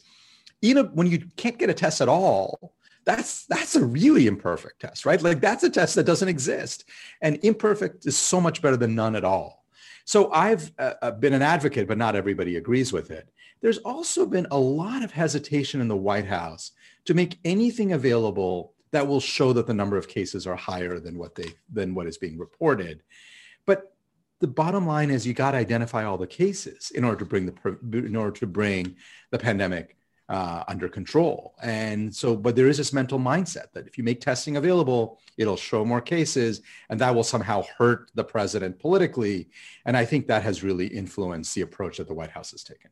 know, 0.74 0.84
when 0.93 1.08
you 1.08 1.27
can't 1.36 1.58
get 1.58 1.70
a 1.70 1.74
test 1.74 2.00
at 2.00 2.08
all, 2.08 2.74
that's 3.05 3.46
that's 3.48 3.75
a 3.75 3.84
really 3.84 4.27
imperfect 4.27 4.79
test, 4.79 5.05
right? 5.05 5.22
Like 5.22 5.41
that's 5.41 5.63
a 5.63 5.70
test 5.70 5.96
that 5.96 6.05
doesn't 6.05 6.29
exist, 6.29 6.86
and 7.22 7.38
imperfect 7.43 8.05
is 8.05 8.15
so 8.15 8.39
much 8.39 8.62
better 8.62 8.77
than 8.77 8.96
none 8.96 9.15
at 9.15 9.25
all. 9.25 9.65
So 10.05 10.32
I've 10.32 10.72
uh, 10.79 10.93
uh, 11.01 11.12
been 11.12 11.34
an 11.34 11.41
advocate, 11.41 11.88
but 11.88 11.98
not 11.98 12.15
everybody 12.15 12.55
agrees 12.55 12.93
with 12.93 13.12
it. 13.12 13.29
There's 13.62 13.77
also 13.79 14.25
been 14.25 14.48
a 14.51 14.58
lot 14.58 15.03
of 15.03 15.12
hesitation 15.12 15.82
in 15.82 15.88
the 15.88 15.98
White 15.98 16.25
House 16.25 16.72
to 17.05 17.13
make 17.13 17.39
anything 17.46 17.93
available 17.93 18.74
that 18.91 19.08
will 19.08 19.20
show 19.20 19.53
that 19.53 19.67
the 19.67 19.74
number 19.74 19.98
of 19.98 20.08
cases 20.08 20.46
are 20.48 20.55
higher 20.55 21.00
than 21.00 21.17
what 21.17 21.36
they 21.36 21.53
than 21.72 21.93
what 21.96 22.08
is 22.08 22.17
being 22.17 22.38
reported. 22.38 23.03
But 23.65 23.93
the 24.39 24.48
bottom 24.48 24.86
line 24.86 25.10
is 25.10 25.25
you 25.25 25.34
got 25.34 25.51
to 25.51 25.58
identify 25.58 26.03
all 26.03 26.17
the 26.17 26.27
cases 26.27 26.91
in 26.91 27.03
order 27.03 27.17
to 27.20 27.25
bring 27.25 27.46
the 27.46 27.77
in 27.98 28.15
order 28.15 28.38
to 28.39 28.48
bring 28.48 28.96
the 29.32 29.39
pandemic 29.39 29.98
uh, 30.29 30.63
under 30.67 30.87
control. 30.87 31.53
And 31.61 32.13
so, 32.13 32.35
but 32.35 32.55
there 32.55 32.67
is 32.67 32.77
this 32.77 32.93
mental 32.93 33.19
mindset 33.19 33.71
that 33.73 33.87
if 33.87 33.97
you 33.97 34.03
make 34.03 34.21
testing 34.21 34.57
available, 34.57 35.19
it'll 35.37 35.57
show 35.57 35.83
more 35.83 36.01
cases 36.01 36.61
and 36.89 36.99
that 36.99 37.13
will 37.13 37.23
somehow 37.23 37.63
hurt 37.77 38.09
the 38.15 38.23
president 38.23 38.79
politically. 38.79 39.49
And 39.85 39.97
I 39.97 40.05
think 40.05 40.27
that 40.27 40.43
has 40.43 40.63
really 40.63 40.87
influenced 40.87 41.53
the 41.55 41.61
approach 41.61 41.97
that 41.97 42.07
the 42.07 42.13
White 42.13 42.31
House 42.31 42.51
has 42.51 42.63
taken. 42.63 42.91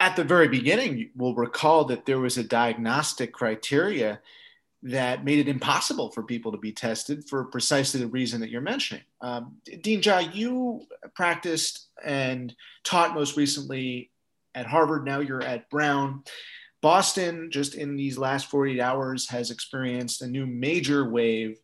At 0.00 0.16
the 0.16 0.24
very 0.24 0.48
beginning, 0.48 1.10
we'll 1.14 1.34
recall 1.34 1.84
that 1.86 2.04
there 2.04 2.18
was 2.18 2.36
a 2.36 2.44
diagnostic 2.44 3.32
criteria 3.32 4.20
that 4.82 5.24
made 5.24 5.38
it 5.38 5.48
impossible 5.48 6.10
for 6.10 6.22
people 6.22 6.52
to 6.52 6.58
be 6.58 6.72
tested 6.72 7.26
for 7.26 7.44
precisely 7.44 8.00
the 8.00 8.06
reason 8.08 8.40
that 8.40 8.50
you're 8.50 8.60
mentioning. 8.60 9.02
Um, 9.22 9.56
Dean 9.80 10.02
Jha, 10.02 10.34
you 10.34 10.82
practiced 11.14 11.88
and 12.04 12.54
taught 12.82 13.14
most 13.14 13.36
recently 13.36 14.10
at 14.54 14.66
Harvard. 14.66 15.06
Now 15.06 15.20
you're 15.20 15.42
at 15.42 15.70
Brown. 15.70 16.22
Boston, 16.84 17.50
just 17.50 17.76
in 17.76 17.96
these 17.96 18.18
last 18.18 18.50
48 18.50 18.78
hours, 18.78 19.26
has 19.30 19.50
experienced 19.50 20.20
a 20.20 20.26
new 20.26 20.44
major 20.44 21.08
wave 21.08 21.58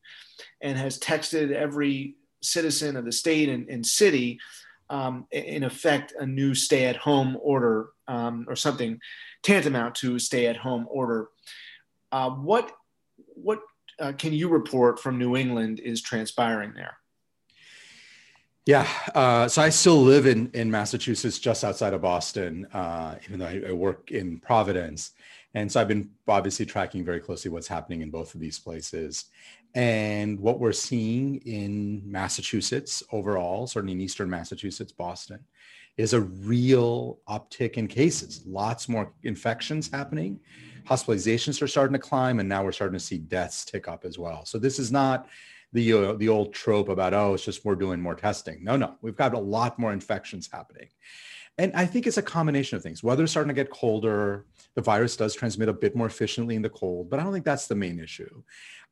and 0.63 0.79
has 0.79 0.99
texted 0.99 1.53
every 1.53 2.17
citizen 2.43 2.97
of 2.97 3.05
the 3.05 3.13
state 3.13 3.51
and, 3.51 3.69
and 3.69 3.85
city, 3.85 4.41
um, 4.89 5.27
in 5.31 5.63
effect, 5.63 6.15
a 6.19 6.25
new 6.25 6.55
stay 6.55 6.87
at 6.87 6.97
home 6.97 7.37
order 7.43 7.91
um, 8.09 8.47
or 8.49 8.57
something 8.57 8.99
tantamount 9.43 9.95
to 9.97 10.15
a 10.15 10.21
stay 10.21 10.47
at 10.47 10.57
home 10.57 10.87
order. 10.89 11.29
Uh, 12.11 12.31
what 12.31 12.73
what 13.19 13.61
uh, 13.99 14.13
can 14.13 14.33
you 14.33 14.49
report 14.49 14.99
from 14.99 15.19
New 15.19 15.37
England 15.37 15.81
is 15.81 16.01
transpiring 16.01 16.73
there? 16.75 16.97
Yeah, 18.67 18.87
uh, 19.15 19.49
so 19.49 19.63
I 19.63 19.71
still 19.71 20.03
live 20.03 20.27
in 20.27 20.51
in 20.53 20.71
Massachusetts, 20.71 21.39
just 21.39 21.65
outside 21.65 21.95
of 21.95 22.03
Boston, 22.03 22.67
uh, 22.75 23.17
even 23.25 23.39
though 23.39 23.47
I, 23.47 23.63
I, 23.71 23.73
work 23.73 24.11
in 24.11 24.39
Providence, 24.39 25.13
and 25.55 25.73
so 25.73 25.81
I've 25.81 25.89
been 25.89 26.11
obviously 26.29 26.67
tracking 26.67 27.03
very 27.03 27.21
closely 27.21 27.51
what's 27.51 27.67
happening 27.67 28.03
in 28.03 28.11
both 28.11 28.35
of 28.35 28.41
these 28.41 28.59
places, 28.59 29.25
and 29.75 30.39
what 30.39 30.61
we're 30.61 30.73
seeing 30.73 31.37
in 31.47 32.03
Massachusetts 32.05 33.03
overall, 33.13 33.67
certainly 33.67 33.95
in 33.95 34.01
Eastern 34.03 34.29
Massachusetts, 34.29 34.93
Boston, 34.93 35.41
is 35.97 36.13
a 36.13 36.21
real 36.21 37.19
uptick 37.29 37.75
in 37.75 37.89
cases. 37.89 38.43
Lots 38.47 38.91
more 38.91 39.11
infections 39.23 39.91
happening, 39.91 40.39
hospitalizations 40.85 41.63
are 41.63 41.67
starting 41.67 41.95
to 41.95 41.99
climb, 41.99 42.41
and 42.41 42.49
now 42.49 42.63
we're 42.63 42.73
starting 42.73 42.99
to 42.99 43.05
see 43.05 43.19
deaths 43.19 43.65
tick 43.65 43.89
up 43.89 44.05
as 44.05 44.19
well. 44.19 44.45
So 44.45 44.59
this 44.59 44.79
is 44.79 44.93
not 44.93 45.29
the 45.73 45.93
uh, 45.93 46.13
the 46.15 46.29
old 46.29 46.53
trope 46.53 46.89
about 46.89 47.15
oh 47.15 47.35
it's 47.35 47.45
just 47.45 47.65
we're 47.65 47.75
doing 47.75 48.01
more 48.01 48.15
testing. 48.15 48.63
No, 48.65 48.77
no, 48.77 48.97
we've 49.03 49.17
got 49.17 49.35
a 49.35 49.39
lot 49.39 49.79
more 49.79 49.93
infections 49.93 50.49
happening. 50.53 50.89
And 51.59 51.73
I 51.75 51.85
think 51.85 52.07
it's 52.07 52.17
a 52.17 52.23
combination 52.23 52.77
of 52.77 52.83
things. 52.83 53.03
Weather's 53.03 53.31
starting 53.31 53.49
to 53.49 53.55
get 53.55 53.71
colder. 53.71 54.47
The 54.77 54.83
virus 54.83 55.17
does 55.17 55.35
transmit 55.35 55.69
a 55.69 55.75
bit 55.75 55.95
more 55.95 56.07
efficiently 56.07 56.55
in 56.55 56.63
the 56.63 56.71
cold, 56.71 57.11
but 57.11 57.21
I 57.21 57.23
don't 57.23 57.33
think 57.33 57.45
that's 57.45 57.67
the 57.67 57.75
main 57.75 57.99
issue. 57.99 58.43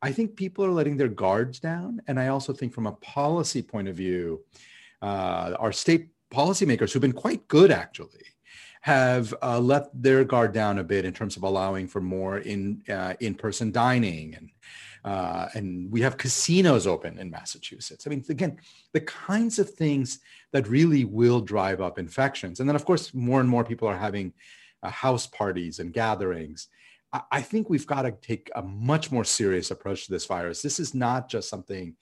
I 0.01 0.11
think 0.11 0.35
people 0.35 0.63
are 0.65 0.71
letting 0.71 0.95
their 0.95 1.07
guards 1.07 1.59
down. 1.59 2.01
And 2.07 2.19
I 2.19 2.27
also 2.27 2.53
think 2.53 2.73
from 2.73 2.85
a 2.85 2.91
policy 2.91 3.61
point 3.61 3.87
of 3.87 3.95
view, 3.95 4.43
uh, 5.01 5.55
our 5.57 5.71
state 5.71 6.09
policymakers 6.31 6.91
who've 6.91 7.01
been 7.01 7.11
quite 7.11 7.47
good 7.47 7.71
actually 7.71 8.25
have 8.81 9.33
uh, 9.41 9.59
let 9.59 9.89
their 9.93 10.23
guard 10.23 10.53
down 10.53 10.79
a 10.79 10.83
bit 10.83 11.05
in 11.05 11.13
terms 11.13 11.37
of 11.37 11.43
allowing 11.43 11.87
for 11.87 12.01
more 12.01 12.37
in 12.37 12.83
uh, 12.87 13.13
in-person 13.19 13.71
dining 13.71 14.35
and 14.35 14.51
uh, 15.05 15.47
and 15.53 15.91
we 15.91 16.01
have 16.01 16.17
casinos 16.17 16.85
open 16.85 17.17
in 17.17 17.29
Massachusetts. 17.29 18.05
I 18.05 18.09
mean, 18.09 18.23
again, 18.29 18.57
the 18.93 19.01
kinds 19.01 19.59
of 19.59 19.69
things 19.69 20.19
that 20.51 20.67
really 20.67 21.05
will 21.05 21.41
drive 21.41 21.81
up 21.81 21.99
infections. 21.99 22.59
And 22.59 22.67
then, 22.67 22.75
of 22.75 22.85
course, 22.85 23.13
more 23.13 23.39
and 23.39 23.49
more 23.49 23.63
people 23.63 23.87
are 23.87 23.97
having 23.97 24.33
uh, 24.83 24.89
house 24.89 25.27
parties 25.27 25.79
and 25.79 25.93
gatherings. 25.93 26.67
I, 27.13 27.21
I 27.31 27.41
think 27.41 27.69
we've 27.69 27.87
got 27.87 28.03
to 28.03 28.11
take 28.11 28.49
a 28.55 28.61
much 28.61 29.11
more 29.11 29.23
serious 29.23 29.71
approach 29.71 30.05
to 30.05 30.11
this 30.11 30.25
virus. 30.25 30.61
This 30.61 30.79
is 30.79 30.93
not 30.93 31.29
just 31.29 31.49
something 31.49 31.95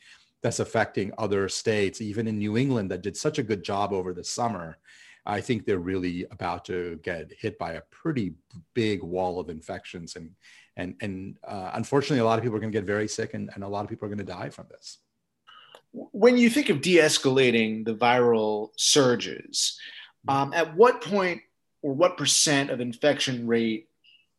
that's 0.44 0.60
affecting 0.60 1.12
other 1.18 1.50
states, 1.50 2.02
even 2.02 2.28
in 2.28 2.38
New 2.38 2.58
England, 2.58 2.92
that 2.92 3.02
did 3.02 3.18
such 3.18 3.40
a 3.40 3.44
good 3.44 3.64
job 3.64 3.94
over 3.94 4.14
the 4.14 4.24
summer. 4.24 4.78
I 5.26 5.42
think 5.42 5.66
they're 5.66 5.80
really 5.80 6.26
about 6.32 6.64
to 6.66 7.00
get 7.04 7.32
hit 7.38 7.60
by 7.60 7.74
a 7.74 7.82
pretty 7.92 8.36
big 8.74 9.04
wall 9.04 9.40
of 9.40 9.50
infections 9.50 10.16
and 10.16 10.30
and 10.78 10.96
and 11.02 11.36
uh, 11.46 11.72
unfortunately, 11.74 12.20
a 12.20 12.26
lot 12.26 12.40
of 12.40 12.44
people 12.44 12.56
are 12.56 12.62
going 12.62 12.72
to 12.72 12.78
get 12.78 12.86
very 12.86 13.08
sick, 13.08 13.34
and, 13.34 13.50
and 13.54 13.64
a 13.64 13.68
lot 13.68 13.84
of 13.84 13.90
people 13.90 14.06
are 14.06 14.10
going 14.10 14.26
to 14.26 14.34
die 14.40 14.50
from 14.50 14.68
this. 14.70 15.00
When 15.92 16.38
you 16.38 16.50
think 16.50 16.70
of 16.70 16.82
de-escalating 16.82 17.84
the 17.84 17.96
viral 17.96 18.70
surges, 18.78 19.80
um, 20.28 20.54
at 20.54 20.76
what 20.76 21.02
point 21.02 21.42
or 21.82 21.94
what 21.94 22.18
percent 22.18 22.70
of 22.70 22.80
infection 22.80 23.48
rate, 23.48 23.90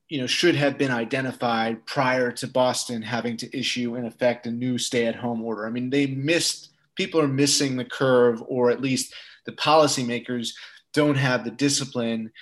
you 0.09 0.21
know, 0.21 0.27
should 0.27 0.55
have 0.55 0.79
been 0.79 0.91
identified 0.91 1.85
prior 1.87 2.31
to 2.33 2.47
Boston 2.47 3.03
having 3.03 3.37
to 3.39 3.59
issue, 3.59 3.97
in 3.97 4.07
effect, 4.07 4.47
a 4.47 4.51
new 4.51 4.79
stay-at-home 4.79 5.43
order? 5.43 5.67
I 5.67 5.71
mean, 5.71 5.91
they 5.91 6.07
missed. 6.07 6.71
People 6.95 7.21
are 7.21 7.29
missing 7.29 7.77
the 7.77 7.85
curve, 7.85 8.43
or 8.47 8.71
at 8.71 8.81
least 8.81 9.15
the 9.45 9.53
policymakers 9.53 10.55
don't 10.93 11.17
have 11.17 11.45
the 11.45 11.51
discipline 11.51 12.33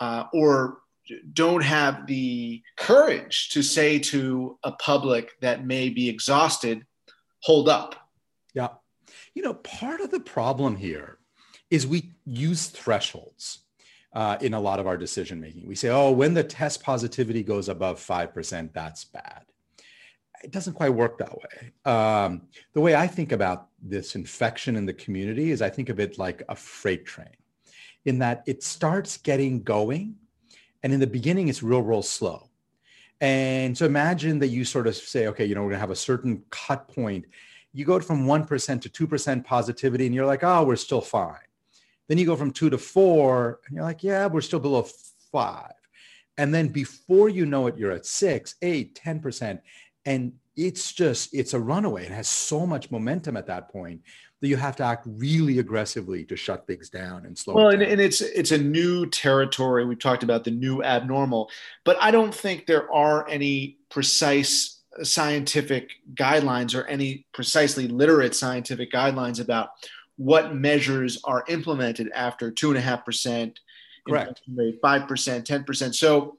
uh, 0.00 0.24
or 0.32 0.78
don't 1.32 1.62
have 1.62 2.06
the 2.06 2.62
courage 2.76 3.50
to 3.50 3.62
say 3.62 3.98
to 3.98 4.58
a 4.64 4.72
public 4.72 5.32
that 5.40 5.66
may 5.66 5.88
be 5.88 6.08
exhausted, 6.08 6.86
hold 7.40 7.68
up. 7.68 7.94
Yeah. 8.54 8.68
You 9.34 9.42
know, 9.42 9.54
part 9.54 10.00
of 10.00 10.10
the 10.10 10.20
problem 10.20 10.76
here 10.76 11.18
is 11.70 11.86
we 11.86 12.12
use 12.24 12.66
thresholds 12.66 13.60
uh, 14.14 14.38
in 14.40 14.54
a 14.54 14.60
lot 14.60 14.78
of 14.78 14.86
our 14.86 14.96
decision 14.96 15.40
making. 15.40 15.66
We 15.66 15.74
say, 15.74 15.88
oh, 15.88 16.12
when 16.12 16.34
the 16.34 16.44
test 16.44 16.82
positivity 16.82 17.42
goes 17.42 17.68
above 17.68 17.98
5%, 17.98 18.72
that's 18.72 19.04
bad. 19.04 19.42
It 20.42 20.52
doesn't 20.52 20.74
quite 20.74 20.90
work 20.90 21.18
that 21.18 21.36
way. 21.36 21.72
Um, 21.84 22.42
the 22.74 22.80
way 22.80 22.94
I 22.94 23.06
think 23.06 23.32
about 23.32 23.68
this 23.82 24.14
infection 24.14 24.76
in 24.76 24.86
the 24.86 24.92
community 24.92 25.50
is 25.50 25.62
I 25.62 25.70
think 25.70 25.88
of 25.88 25.98
it 25.98 26.18
like 26.18 26.42
a 26.48 26.54
freight 26.54 27.06
train, 27.06 27.36
in 28.04 28.18
that 28.18 28.44
it 28.46 28.62
starts 28.62 29.16
getting 29.16 29.62
going 29.62 30.16
and 30.84 30.92
in 30.92 31.00
the 31.00 31.06
beginning, 31.06 31.48
it's 31.48 31.62
real, 31.62 31.80
real 31.80 32.02
slow. 32.02 32.50
And 33.22 33.76
so 33.76 33.86
imagine 33.86 34.38
that 34.40 34.48
you 34.48 34.66
sort 34.66 34.86
of 34.86 34.94
say, 34.94 35.28
okay, 35.28 35.46
you 35.46 35.54
know, 35.54 35.62
we're 35.62 35.70
going 35.70 35.78
to 35.78 35.80
have 35.80 35.90
a 35.90 35.96
certain 35.96 36.44
cut 36.50 36.88
point. 36.88 37.24
You 37.72 37.86
go 37.86 37.98
from 38.00 38.26
1% 38.26 38.82
to 38.82 39.06
2% 39.06 39.44
positivity, 39.46 40.04
and 40.04 40.14
you're 40.14 40.26
like, 40.26 40.44
oh, 40.44 40.62
we're 40.62 40.76
still 40.76 41.00
fine. 41.00 41.38
Then 42.06 42.18
you 42.18 42.26
go 42.26 42.36
from 42.36 42.50
two 42.50 42.68
to 42.68 42.76
four, 42.76 43.60
and 43.66 43.74
you're 43.74 43.84
like, 43.84 44.02
yeah, 44.02 44.26
we're 44.26 44.42
still 44.42 44.60
below 44.60 44.86
five. 45.32 45.72
And 46.36 46.52
then 46.52 46.68
before 46.68 47.30
you 47.30 47.46
know 47.46 47.66
it, 47.66 47.78
you're 47.78 47.92
at 47.92 48.04
six, 48.04 48.56
eight, 48.60 48.94
10%. 49.02 49.60
And 50.04 50.34
it's 50.54 50.92
just 50.92 51.34
it's 51.34 51.54
a 51.54 51.58
runaway. 51.58 52.04
It 52.04 52.12
has 52.12 52.28
so 52.28 52.66
much 52.66 52.90
momentum 52.90 53.38
at 53.38 53.46
that 53.46 53.70
point 53.70 54.02
that 54.44 54.48
you 54.48 54.56
have 54.56 54.76
to 54.76 54.84
act 54.84 55.06
really 55.06 55.58
aggressively 55.58 56.22
to 56.26 56.36
shut 56.36 56.66
things 56.66 56.90
down 56.90 57.24
and 57.24 57.36
slow. 57.36 57.54
Well, 57.54 57.68
and, 57.70 57.82
and, 57.82 57.98
it's 57.98 58.20
it's 58.20 58.50
a 58.52 58.58
new 58.58 59.06
territory. 59.06 59.86
We've 59.86 59.98
talked 59.98 60.22
about 60.22 60.44
the 60.44 60.50
new 60.50 60.82
abnormal, 60.82 61.50
but 61.84 61.96
I 61.98 62.10
don't 62.10 62.34
think 62.34 62.66
there 62.66 62.92
are 62.92 63.26
any 63.28 63.78
precise 63.90 64.82
uh, 65.00 65.02
scientific 65.02 65.92
guidelines 66.12 66.78
or 66.78 66.84
any 66.86 67.26
precisely 67.32 67.88
literate 67.88 68.34
scientific 68.34 68.92
guidelines 68.92 69.40
about 69.40 69.70
what 70.16 70.54
measures 70.54 71.20
are 71.24 71.44
implemented 71.48 72.10
after 72.14 72.50
two 72.50 72.68
and 72.68 72.76
a 72.76 72.82
half 72.82 73.02
percent, 73.02 73.60
correct, 74.06 74.42
five 74.82 75.08
percent, 75.08 75.46
ten 75.46 75.64
percent. 75.64 75.94
So 75.94 76.36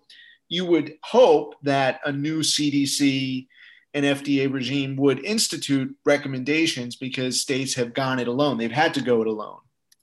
you 0.47 0.67
would 0.67 0.93
hope 1.01 1.55
that 1.63 2.01
a 2.05 2.11
new 2.11 2.41
CDC 2.41 3.47
and 3.95 4.05
FDA 4.05 4.51
regime 4.51 4.97
would 4.97 5.23
institute 5.23 5.95
recommendations 6.05 6.97
because 6.97 7.41
states 7.41 7.73
have 7.75 7.93
gone 7.93 8.19
it 8.19 8.27
alone. 8.27 8.57
They've 8.57 8.69
had 8.69 8.93
to 8.95 9.01
go 9.01 9.21
it 9.21 9.27
alone. 9.27 9.59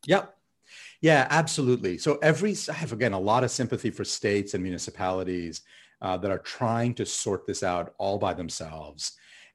Yep. 0.07 0.35
Yeah, 1.03 1.27
absolutely. 1.29 1.99
So 1.99 2.19
every 2.23 2.57
I 2.71 2.73
have 2.73 2.93
again 2.93 3.13
a 3.13 3.21
lot 3.21 3.45
of 3.45 3.51
sympathy 3.51 3.91
for 3.91 4.05
states 4.05 4.55
and 4.55 4.63
municipalities 4.63 5.61
uh, 6.01 6.17
that 6.17 6.31
are 6.31 6.39
trying 6.39 6.95
to 6.95 7.07
sort 7.07 7.47
this 7.47 7.63
out 7.63 7.95
all 7.99 8.19
by 8.19 8.33
themselves. 8.33 9.13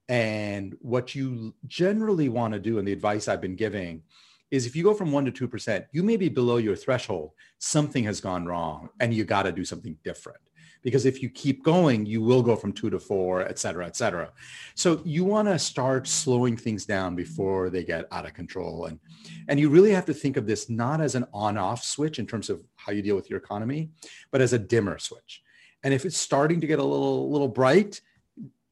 And 0.07 0.77
what 0.81 1.15
you 1.15 1.55
generally 1.65 2.29
want 2.29 2.53
to 2.53 2.59
do, 2.59 2.77
and 2.77 2.87
the 2.87 2.93
advice 2.93 3.27
I've 3.27 3.41
been 3.41 3.55
giving, 3.55 4.03
is 4.51 4.65
if 4.65 4.75
you 4.75 4.83
go 4.83 4.93
from 4.93 5.11
one 5.11 5.25
to 5.25 5.31
two 5.31 5.47
percent, 5.47 5.85
you 5.91 6.03
may 6.03 6.15
be 6.15 6.29
below 6.29 6.57
your 6.57 6.75
threshold. 6.75 7.31
Something 7.57 8.03
has 8.03 8.21
gone 8.21 8.45
wrong, 8.45 8.89
and 8.99 9.13
you 9.13 9.25
got 9.25 9.43
to 9.43 9.51
do 9.51 9.65
something 9.65 9.97
different 10.03 10.39
because 10.87 11.05
if 11.05 11.21
you 11.21 11.29
keep 11.29 11.65
going, 11.65 12.05
you 12.05 12.21
will 12.21 12.41
go 12.41 12.55
from 12.55 12.71
two 12.71 12.89
to 12.89 12.97
four, 12.97 13.41
et 13.41 13.59
cetera, 13.59 13.85
et 13.85 13.97
cetera. 13.97 14.31
So 14.73 15.01
you 15.03 15.25
want 15.25 15.49
to 15.49 15.59
start 15.59 16.07
slowing 16.07 16.55
things 16.55 16.85
down 16.85 17.13
before 17.13 17.69
they 17.69 17.83
get 17.83 18.07
out 18.09 18.25
of 18.25 18.33
control. 18.33 18.85
And, 18.85 18.97
and 19.49 19.59
you 19.59 19.67
really 19.67 19.91
have 19.91 20.05
to 20.05 20.13
think 20.13 20.37
of 20.37 20.47
this 20.47 20.69
not 20.69 21.01
as 21.01 21.13
an 21.15 21.25
on 21.33 21.57
off 21.57 21.83
switch 21.83 22.19
in 22.19 22.25
terms 22.25 22.49
of 22.49 22.63
how 22.77 22.93
you 22.93 23.01
deal 23.01 23.17
with 23.17 23.29
your 23.29 23.37
economy, 23.37 23.89
but 24.31 24.39
as 24.39 24.53
a 24.53 24.57
dimmer 24.57 24.97
switch. 24.97 25.43
And 25.83 25.93
if 25.93 26.05
it's 26.05 26.15
starting 26.15 26.61
to 26.61 26.67
get 26.67 26.79
a 26.79 26.83
little, 26.85 27.29
little 27.29 27.49
bright, 27.49 27.99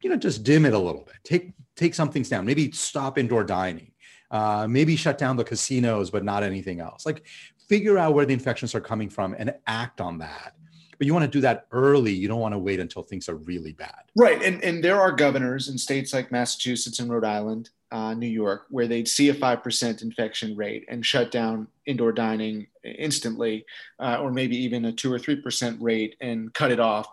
you 0.02 0.10
know, 0.10 0.16
just 0.16 0.46
dim 0.46 0.66
it 0.66 0.74
a 0.74 0.80
little 0.80 1.04
bit. 1.04 1.18
Take, 1.26 1.52
take 1.76 1.94
some 1.94 2.12
things 2.12 2.30
down. 2.30 2.46
Maybe 2.46 2.72
stop 2.72 3.18
indoor 3.18 3.44
dining. 3.44 3.92
Uh, 4.32 4.68
maybe 4.70 4.96
shut 4.96 5.18
down 5.18 5.36
the 5.36 5.44
casinos, 5.44 6.10
but 6.10 6.24
not 6.24 6.44
anything 6.44 6.80
else. 6.80 7.06
Like 7.06 7.26
figure 7.68 7.98
out 7.98 8.14
where 8.14 8.26
the 8.26 8.34
infections 8.34 8.74
are 8.74 8.80
coming 8.80 9.10
from 9.10 9.36
and 9.38 9.54
act 9.68 10.00
on 10.00 10.20
that 10.20 10.54
but 10.98 11.08
you 11.08 11.14
want 11.14 11.26
to 11.26 11.32
do 11.32 11.42
that 11.42 11.68
early. 11.72 12.14
You 12.14 12.28
don't 12.28 12.40
want 12.40 12.54
to 12.54 12.60
wait 12.60 12.80
until 12.80 13.04
things 13.04 13.30
are 13.30 13.36
really 13.36 13.74
bad. 13.74 14.04
Right. 14.16 14.42
And, 14.42 14.64
and 14.64 14.84
there 14.84 15.00
are 15.00 15.12
governors 15.12 15.70
in 15.70 15.78
states 15.78 16.14
like 16.14 16.32
Massachusetts 16.32 17.00
and 17.00 17.10
Rhode 17.10 17.26
Island, 17.26 17.70
uh, 17.92 18.14
New 18.14 18.28
York, 18.28 18.66
where 18.70 18.88
they'd 18.88 19.08
see 19.08 19.30
a 19.30 19.34
5% 19.34 20.02
infection 20.02 20.56
rate 20.56 20.86
and 20.90 21.06
shut 21.06 21.32
down 21.32 21.68
indoor 21.86 22.12
dining 22.12 22.68
instantly, 22.84 23.66
uh, 24.00 24.18
or 24.22 24.32
maybe 24.32 24.58
even 24.58 24.86
a 24.86 24.92
2 24.92 25.12
or 25.12 25.20
3% 25.20 25.78
rate 25.80 26.16
and 26.22 26.54
cut 26.54 26.72
it 26.72 26.80
off. 26.80 27.08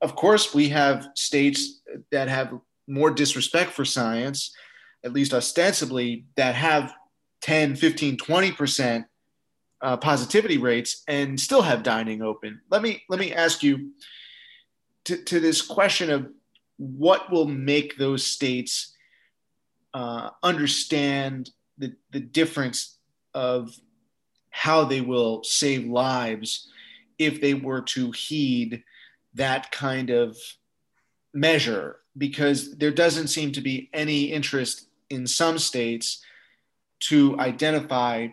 Of 0.00 0.16
course, 0.16 0.54
we 0.54 0.68
have 0.70 1.08
states 1.14 1.80
that 2.10 2.28
have 2.28 2.58
more 2.86 3.10
disrespect 3.10 3.72
for 3.72 3.84
science, 3.84 4.54
at 5.04 5.12
least 5.12 5.34
ostensibly, 5.34 6.24
that 6.36 6.54
have 6.54 6.94
10, 7.42 7.76
15, 7.76 8.16
20% 8.16 9.04
uh, 9.84 9.98
positivity 9.98 10.56
rates 10.56 11.04
and 11.06 11.38
still 11.38 11.60
have 11.60 11.82
dining 11.82 12.22
open. 12.22 12.60
Let 12.70 12.80
me 12.80 13.02
let 13.10 13.20
me 13.20 13.34
ask 13.34 13.62
you 13.62 13.90
to, 15.04 15.16
to 15.24 15.40
this 15.40 15.60
question 15.60 16.10
of 16.10 16.30
what 16.78 17.30
will 17.30 17.46
make 17.46 17.98
those 17.98 18.26
states 18.26 18.94
uh, 19.92 20.30
understand 20.42 21.50
the, 21.76 21.94
the 22.10 22.20
difference 22.20 22.98
of 23.34 23.78
how 24.48 24.84
they 24.84 25.02
will 25.02 25.44
save 25.44 25.84
lives 25.84 26.68
if 27.18 27.42
they 27.42 27.52
were 27.52 27.82
to 27.82 28.10
heed 28.12 28.82
that 29.34 29.70
kind 29.70 30.08
of 30.08 30.36
measure 31.34 31.96
because 32.16 32.76
there 32.78 32.90
doesn't 32.90 33.28
seem 33.28 33.52
to 33.52 33.60
be 33.60 33.90
any 33.92 34.24
interest 34.24 34.86
in 35.10 35.26
some 35.26 35.58
states 35.58 36.22
to 37.00 37.38
identify 37.38 38.28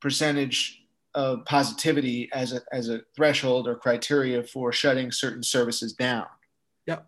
percentage 0.00 0.81
of 1.14 1.44
positivity 1.44 2.28
as 2.32 2.52
a, 2.52 2.62
as 2.72 2.88
a 2.88 3.02
threshold 3.14 3.68
or 3.68 3.74
criteria 3.74 4.42
for 4.42 4.72
shutting 4.72 5.12
certain 5.12 5.42
services 5.42 5.92
down. 5.92 6.26
Yeah. 6.86 7.00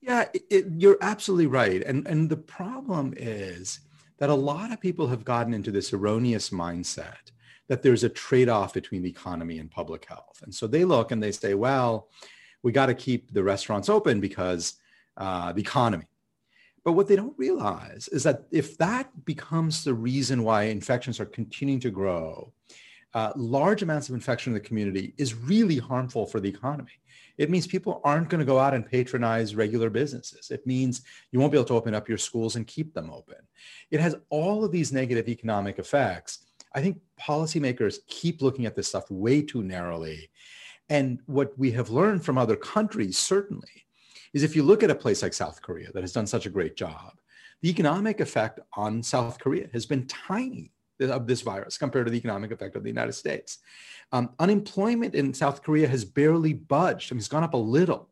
Yeah, 0.00 0.26
it, 0.32 0.42
it, 0.50 0.66
you're 0.78 0.98
absolutely 1.00 1.46
right. 1.46 1.82
And, 1.84 2.06
and 2.06 2.30
the 2.30 2.36
problem 2.36 3.14
is 3.16 3.80
that 4.18 4.30
a 4.30 4.34
lot 4.34 4.72
of 4.72 4.80
people 4.80 5.08
have 5.08 5.24
gotten 5.24 5.54
into 5.54 5.70
this 5.70 5.92
erroneous 5.92 6.50
mindset 6.50 7.32
that 7.68 7.82
there's 7.82 8.04
a 8.04 8.08
trade-off 8.08 8.72
between 8.74 9.02
the 9.02 9.10
economy 9.10 9.58
and 9.58 9.70
public 9.70 10.04
health. 10.06 10.40
And 10.42 10.54
so 10.54 10.66
they 10.66 10.84
look 10.84 11.12
and 11.12 11.22
they 11.22 11.32
say, 11.32 11.54
well, 11.54 12.08
we 12.62 12.72
got 12.72 12.86
to 12.86 12.94
keep 12.94 13.32
the 13.32 13.42
restaurants 13.42 13.88
open 13.88 14.20
because 14.20 14.74
uh, 15.16 15.52
the 15.52 15.60
economy. 15.60 16.06
But 16.84 16.92
what 16.92 17.08
they 17.08 17.16
don't 17.16 17.38
realize 17.38 18.08
is 18.08 18.22
that 18.22 18.44
if 18.50 18.78
that 18.78 19.24
becomes 19.24 19.84
the 19.84 19.94
reason 19.94 20.42
why 20.42 20.64
infections 20.64 21.20
are 21.20 21.26
continuing 21.26 21.80
to 21.80 21.90
grow, 21.90 22.52
uh, 23.14 23.32
large 23.36 23.82
amounts 23.82 24.08
of 24.08 24.14
infection 24.14 24.50
in 24.50 24.54
the 24.54 24.66
community 24.66 25.14
is 25.16 25.34
really 25.34 25.78
harmful 25.78 26.26
for 26.26 26.40
the 26.40 26.48
economy. 26.48 26.90
It 27.38 27.50
means 27.50 27.66
people 27.66 28.00
aren't 28.04 28.28
going 28.28 28.40
to 28.40 28.44
go 28.44 28.58
out 28.58 28.74
and 28.74 28.84
patronize 28.84 29.54
regular 29.54 29.90
businesses. 29.90 30.50
It 30.50 30.66
means 30.66 31.02
you 31.30 31.38
won't 31.38 31.52
be 31.52 31.58
able 31.58 31.68
to 31.68 31.74
open 31.74 31.94
up 31.94 32.08
your 32.08 32.18
schools 32.18 32.56
and 32.56 32.66
keep 32.66 32.92
them 32.94 33.10
open. 33.10 33.36
It 33.90 34.00
has 34.00 34.16
all 34.28 34.64
of 34.64 34.72
these 34.72 34.92
negative 34.92 35.28
economic 35.28 35.78
effects. 35.78 36.46
I 36.74 36.82
think 36.82 36.98
policymakers 37.20 37.98
keep 38.08 38.42
looking 38.42 38.66
at 38.66 38.76
this 38.76 38.88
stuff 38.88 39.10
way 39.10 39.40
too 39.40 39.62
narrowly. 39.62 40.30
And 40.90 41.20
what 41.26 41.56
we 41.58 41.70
have 41.72 41.90
learned 41.90 42.24
from 42.24 42.38
other 42.38 42.56
countries, 42.56 43.18
certainly, 43.18 43.86
is 44.34 44.42
if 44.42 44.56
you 44.56 44.62
look 44.62 44.82
at 44.82 44.90
a 44.90 44.94
place 44.94 45.22
like 45.22 45.32
South 45.32 45.62
Korea 45.62 45.92
that 45.92 46.02
has 46.02 46.12
done 46.12 46.26
such 46.26 46.46
a 46.46 46.50
great 46.50 46.76
job, 46.76 47.12
the 47.62 47.70
economic 47.70 48.20
effect 48.20 48.60
on 48.74 49.02
South 49.02 49.38
Korea 49.38 49.68
has 49.72 49.86
been 49.86 50.06
tiny 50.06 50.72
of 51.00 51.26
this 51.26 51.42
virus 51.42 51.78
compared 51.78 52.06
to 52.06 52.10
the 52.10 52.18
economic 52.18 52.50
effect 52.50 52.76
of 52.76 52.82
the 52.82 52.88
United 52.88 53.12
States. 53.12 53.58
Um, 54.12 54.30
unemployment 54.38 55.14
in 55.14 55.34
South 55.34 55.62
Korea 55.62 55.88
has 55.88 56.04
barely 56.04 56.54
budged. 56.54 57.12
I 57.12 57.14
mean, 57.14 57.18
it's 57.18 57.28
gone 57.28 57.44
up 57.44 57.54
a 57.54 57.58
little, 57.58 58.08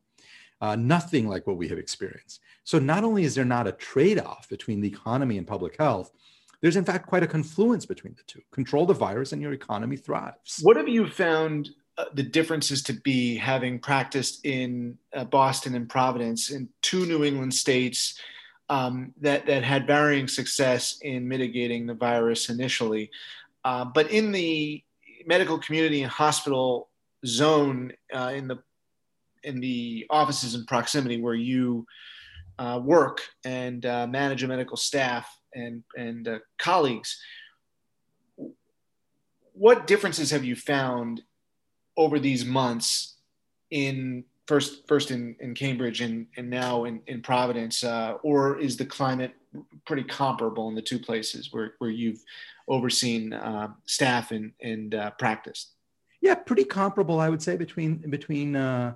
uh, 0.60 0.76
nothing 0.76 1.28
like 1.28 1.46
what 1.46 1.56
we 1.56 1.68
have 1.68 1.78
experienced. 1.78 2.40
So 2.64 2.78
not 2.78 3.04
only 3.04 3.24
is 3.24 3.34
there 3.34 3.44
not 3.44 3.66
a 3.66 3.72
trade-off 3.72 4.48
between 4.48 4.80
the 4.80 4.88
economy 4.88 5.38
and 5.38 5.46
public 5.46 5.76
health, 5.78 6.12
there's 6.60 6.76
in 6.76 6.84
fact 6.84 7.06
quite 7.06 7.22
a 7.22 7.26
confluence 7.26 7.86
between 7.86 8.14
the 8.14 8.22
two. 8.26 8.40
Control 8.50 8.86
the 8.86 8.94
virus 8.94 9.32
and 9.32 9.42
your 9.42 9.52
economy 9.52 9.96
thrives. 9.96 10.60
What 10.62 10.76
have 10.76 10.88
you 10.88 11.08
found 11.08 11.70
uh, 11.98 12.06
the 12.14 12.22
differences 12.22 12.82
to 12.82 12.92
be 12.92 13.36
having 13.36 13.78
practiced 13.78 14.44
in 14.44 14.98
uh, 15.14 15.24
Boston 15.24 15.74
and 15.74 15.88
Providence 15.88 16.50
in 16.50 16.68
two 16.82 17.06
New 17.06 17.24
England 17.24 17.54
states 17.54 18.20
um, 18.68 19.12
that, 19.20 19.46
that 19.46 19.62
had 19.62 19.86
varying 19.86 20.28
success 20.28 20.98
in 21.02 21.28
mitigating 21.28 21.86
the 21.86 21.94
virus 21.94 22.48
initially. 22.48 23.10
Uh, 23.64 23.84
but 23.84 24.10
in 24.10 24.32
the 24.32 24.82
medical 25.26 25.58
community 25.58 26.02
and 26.02 26.10
hospital 26.10 26.88
zone, 27.24 27.92
uh, 28.14 28.32
in 28.34 28.48
the 28.48 28.58
in 29.42 29.60
the 29.60 30.04
offices 30.10 30.54
in 30.54 30.66
proximity 30.66 31.20
where 31.20 31.34
you 31.34 31.86
uh, 32.58 32.80
work 32.82 33.20
and 33.44 33.86
uh, 33.86 34.06
manage 34.06 34.42
a 34.42 34.48
medical 34.48 34.76
staff 34.76 35.28
and 35.54 35.82
and 35.96 36.28
uh, 36.28 36.38
colleagues, 36.58 37.20
what 39.52 39.86
differences 39.86 40.30
have 40.30 40.44
you 40.44 40.56
found 40.56 41.22
over 41.96 42.18
these 42.18 42.44
months 42.44 43.16
in 43.70 44.24
first 44.46 44.86
first 44.86 45.10
in, 45.10 45.36
in 45.40 45.54
Cambridge 45.54 46.00
and, 46.00 46.26
and 46.36 46.48
now 46.48 46.84
in, 46.84 47.00
in 47.06 47.20
Providence, 47.20 47.84
uh, 47.84 48.14
or 48.22 48.58
is 48.58 48.76
the 48.76 48.86
climate 48.86 49.34
pretty 49.86 50.04
comparable 50.04 50.68
in 50.68 50.74
the 50.74 50.82
two 50.82 50.98
places 50.98 51.52
where, 51.52 51.74
where 51.78 51.90
you've 51.90 52.22
overseen 52.68 53.32
uh, 53.32 53.68
staff 53.86 54.30
and, 54.30 54.52
and 54.62 54.94
uh, 54.94 55.10
practiced? 55.12 55.72
Yeah, 56.20 56.34
pretty 56.34 56.64
comparable, 56.64 57.20
I 57.20 57.28
would 57.28 57.42
say, 57.42 57.56
between 57.56 57.98
between 58.10 58.56
uh, 58.56 58.94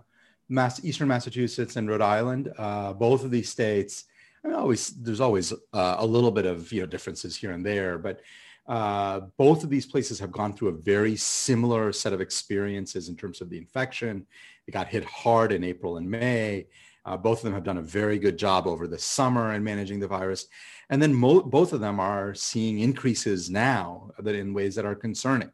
Mass, 0.49 0.85
Eastern 0.85 1.09
Massachusetts 1.09 1.77
and 1.77 1.89
Rhode 1.89 2.01
Island. 2.01 2.53
Uh, 2.57 2.93
both 2.93 3.25
of 3.25 3.31
these 3.31 3.49
states, 3.49 4.05
I 4.45 4.49
mean, 4.49 4.57
always 4.57 4.89
there's 4.89 5.21
always 5.21 5.53
uh, 5.53 5.97
a 5.99 6.07
little 6.07 6.31
bit 6.31 6.47
of 6.47 6.73
you 6.73 6.81
know 6.81 6.87
differences 6.87 7.37
here 7.37 7.53
and 7.53 7.65
there, 7.65 7.99
but 7.99 8.21
uh, 8.67 9.21
both 9.37 9.65
of 9.65 9.71
these 9.71 9.87
places 9.87 10.19
have 10.19 10.33
gone 10.33 10.53
through 10.53 10.69
a 10.69 10.73
very 10.73 11.17
similar 11.17 11.93
set 11.93 12.13
of 12.13 12.21
experiences 12.21 13.09
in 13.09 13.17
terms 13.17 13.41
of 13.41 13.51
the 13.51 13.59
infection. 13.59 14.27
It 14.71 14.73
got 14.73 14.87
hit 14.87 15.05
hard 15.05 15.51
in 15.51 15.65
April 15.65 15.97
and 15.97 16.09
May. 16.09 16.69
Uh, 17.05 17.17
both 17.17 17.39
of 17.39 17.45
them 17.45 17.55
have 17.55 17.65
done 17.65 17.79
a 17.79 17.83
very 17.83 18.21
good 18.21 18.39
job 18.39 18.69
over 18.69 18.87
the 18.87 19.01
summer 19.01 19.55
in 19.55 19.65
managing 19.65 19.99
the 19.99 20.07
virus. 20.07 20.47
And 20.91 21.03
then 21.03 21.13
mo- 21.13 21.43
both 21.43 21.73
of 21.73 21.81
them 21.81 21.99
are 21.99 22.35
seeing 22.35 22.79
increases 22.79 23.51
now 23.51 24.13
that 24.21 24.37
in 24.37 24.55
ways 24.55 24.77
that 24.77 24.85
are 24.85 24.95
concerning. 24.95 25.51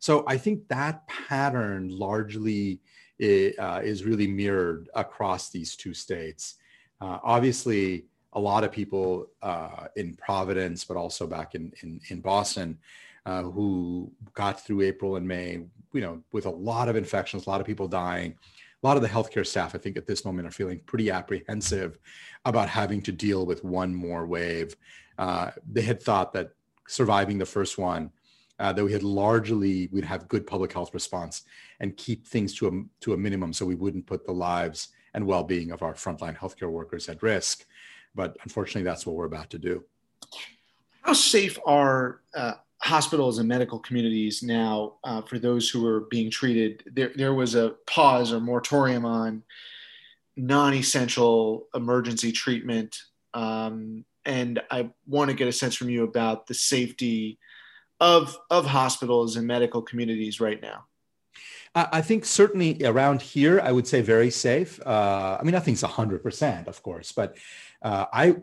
So 0.00 0.22
I 0.26 0.36
think 0.36 0.68
that 0.68 1.08
pattern 1.08 1.88
largely 1.88 2.80
uh, 3.22 3.80
is 3.82 4.04
really 4.04 4.26
mirrored 4.26 4.90
across 4.94 5.48
these 5.48 5.74
two 5.74 5.94
states. 5.94 6.56
Uh, 7.00 7.20
obviously, 7.24 8.04
a 8.34 8.40
lot 8.40 8.64
of 8.64 8.70
people 8.70 9.28
uh, 9.40 9.86
in 9.96 10.14
Providence, 10.16 10.84
but 10.84 10.98
also 10.98 11.26
back 11.26 11.54
in 11.54 11.72
in, 11.80 12.00
in 12.10 12.20
Boston, 12.20 12.78
uh, 13.26 13.42
who 13.42 14.10
got 14.34 14.64
through 14.64 14.82
April 14.82 15.16
and 15.16 15.26
May, 15.26 15.64
you 15.92 16.00
know, 16.00 16.22
with 16.32 16.46
a 16.46 16.50
lot 16.50 16.88
of 16.88 16.96
infections, 16.96 17.46
a 17.46 17.50
lot 17.50 17.60
of 17.60 17.66
people 17.66 17.88
dying. 17.88 18.36
A 18.82 18.86
lot 18.86 18.96
of 18.96 19.02
the 19.02 19.08
healthcare 19.08 19.46
staff, 19.46 19.76
I 19.76 19.78
think, 19.78 19.96
at 19.96 20.08
this 20.08 20.24
moment 20.24 20.48
are 20.48 20.50
feeling 20.50 20.80
pretty 20.86 21.08
apprehensive 21.10 21.98
about 22.44 22.68
having 22.68 23.00
to 23.02 23.12
deal 23.12 23.46
with 23.46 23.62
one 23.62 23.94
more 23.94 24.26
wave. 24.26 24.74
Uh, 25.18 25.52
they 25.70 25.82
had 25.82 26.02
thought 26.02 26.32
that 26.32 26.50
surviving 26.88 27.38
the 27.38 27.46
first 27.46 27.78
one, 27.78 28.10
uh, 28.58 28.72
that 28.72 28.84
we 28.84 28.92
had 28.92 29.02
largely 29.02 29.88
we'd 29.92 30.04
have 30.04 30.28
good 30.28 30.46
public 30.46 30.72
health 30.72 30.92
response 30.94 31.42
and 31.80 31.96
keep 31.96 32.26
things 32.26 32.54
to 32.54 32.68
a 32.68 32.70
to 33.00 33.12
a 33.12 33.16
minimum, 33.16 33.52
so 33.52 33.64
we 33.64 33.74
wouldn't 33.74 34.06
put 34.06 34.24
the 34.24 34.32
lives 34.32 34.88
and 35.14 35.26
well-being 35.26 35.72
of 35.72 35.82
our 35.82 35.94
frontline 35.94 36.36
healthcare 36.36 36.70
workers 36.70 37.08
at 37.08 37.22
risk. 37.22 37.66
But 38.14 38.36
unfortunately, 38.42 38.82
that's 38.82 39.06
what 39.06 39.16
we're 39.16 39.26
about 39.26 39.50
to 39.50 39.58
do. 39.58 39.84
How 41.02 41.12
safe 41.12 41.58
are 41.66 42.20
uh, 42.34 42.54
hospitals 42.82 43.38
and 43.38 43.48
medical 43.48 43.78
communities 43.78 44.42
now 44.42 44.94
uh, 45.04 45.22
for 45.22 45.38
those 45.38 45.68
who 45.68 45.86
are 45.86 46.00
being 46.00 46.30
treated? 46.30 46.82
There, 46.86 47.12
there 47.14 47.34
was 47.34 47.54
a 47.54 47.74
pause 47.86 48.32
or 48.32 48.40
moratorium 48.40 49.04
on 49.04 49.44
non-essential 50.36 51.68
emergency 51.74 52.32
treatment, 52.32 53.02
um, 53.34 54.04
and 54.24 54.60
I 54.70 54.90
want 55.06 55.30
to 55.30 55.36
get 55.36 55.48
a 55.48 55.52
sense 55.52 55.74
from 55.74 55.90
you 55.90 56.04
about 56.04 56.46
the 56.46 56.54
safety 56.54 57.38
of 58.00 58.36
of 58.50 58.66
hospitals 58.66 59.36
and 59.36 59.46
medical 59.46 59.82
communities 59.82 60.40
right 60.40 60.60
now. 60.60 60.86
I 61.74 62.02
think 62.02 62.26
certainly 62.26 62.84
around 62.84 63.22
here, 63.22 63.58
I 63.60 63.72
would 63.72 63.86
say 63.86 64.02
very 64.02 64.30
safe. 64.30 64.78
Uh, 64.84 65.38
I 65.40 65.42
mean, 65.42 65.52
nothing's 65.52 65.80
hundred 65.80 66.22
percent, 66.22 66.68
of 66.68 66.82
course, 66.82 67.12
but 67.12 67.38
uh, 67.80 68.06
I 68.12 68.36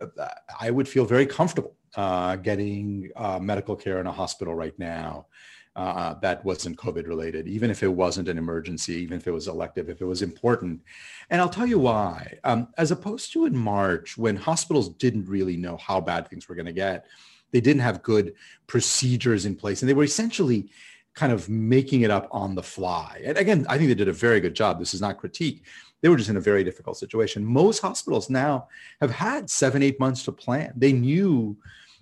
I 0.60 0.72
would 0.72 0.88
feel 0.88 1.06
very 1.06 1.28
comfortable 1.28 1.76
uh, 1.96 2.36
getting 2.38 3.10
uh, 3.16 3.40
medical 3.40 3.76
care 3.76 4.00
in 4.00 4.08
a 4.08 4.12
hospital 4.12 4.54
right 4.54 4.78
now. 4.78 5.28
Uh, 5.76 6.16
that 6.16 6.44
wasn't 6.44 6.76
COVID 6.76 7.08
related, 7.08 7.48
even 7.48 7.70
if 7.70 7.84
it 7.84 7.88
wasn't 7.88 8.28
an 8.28 8.38
emergency, 8.38 8.96
even 8.96 9.16
if 9.16 9.28
it 9.28 9.32
was 9.32 9.48
elective, 9.48 9.88
if 9.88 10.02
it 10.02 10.06
was 10.06 10.22
important. 10.22 10.82
And 11.30 11.40
I'll 11.40 11.48
tell 11.48 11.68
you 11.68 11.80
why. 11.80 12.38
Um, 12.44 12.68
as 12.78 12.92
opposed 12.92 13.32
to 13.34 13.46
in 13.46 13.56
March, 13.56 14.18
when 14.18 14.36
hospitals 14.36 14.90
didn't 14.90 15.30
really 15.30 15.56
know 15.56 15.78
how 15.78 16.02
bad 16.02 16.28
things 16.28 16.50
were 16.50 16.56
going 16.56 16.66
to 16.66 16.74
get, 16.74 17.06
they 17.52 17.62
didn't 17.62 17.82
have 17.82 18.04
good 18.04 18.34
procedures 18.68 19.46
in 19.46 19.56
place, 19.56 19.82
and 19.82 19.88
they 19.88 19.94
were 19.94 20.04
essentially 20.04 20.70
kind 21.14 21.32
of 21.32 21.50
making 21.50 22.02
it 22.02 22.12
up 22.12 22.28
on 22.32 22.56
the 22.56 22.64
fly. 22.64 23.22
And 23.24 23.38
again, 23.38 23.66
I 23.70 23.78
think 23.78 23.90
they 23.90 23.96
did 23.96 24.08
a 24.08 24.14
very 24.14 24.40
good 24.40 24.56
job. 24.56 24.80
This 24.80 24.94
is 24.94 25.02
not 25.02 25.18
critique. 25.18 25.64
They 26.02 26.10
were 26.10 26.18
just 26.18 26.30
in 26.30 26.38
a 26.38 26.42
very 26.42 26.64
difficult 26.64 26.98
situation. 26.98 27.46
Most 27.46 27.80
hospitals 27.80 28.30
now 28.30 28.68
have 29.02 29.12
had 29.12 29.50
seven, 29.50 29.84
eight 29.84 30.00
months 30.00 30.24
to 30.24 30.32
plan. 30.32 30.74
They 30.76 30.94
knew 30.94 31.58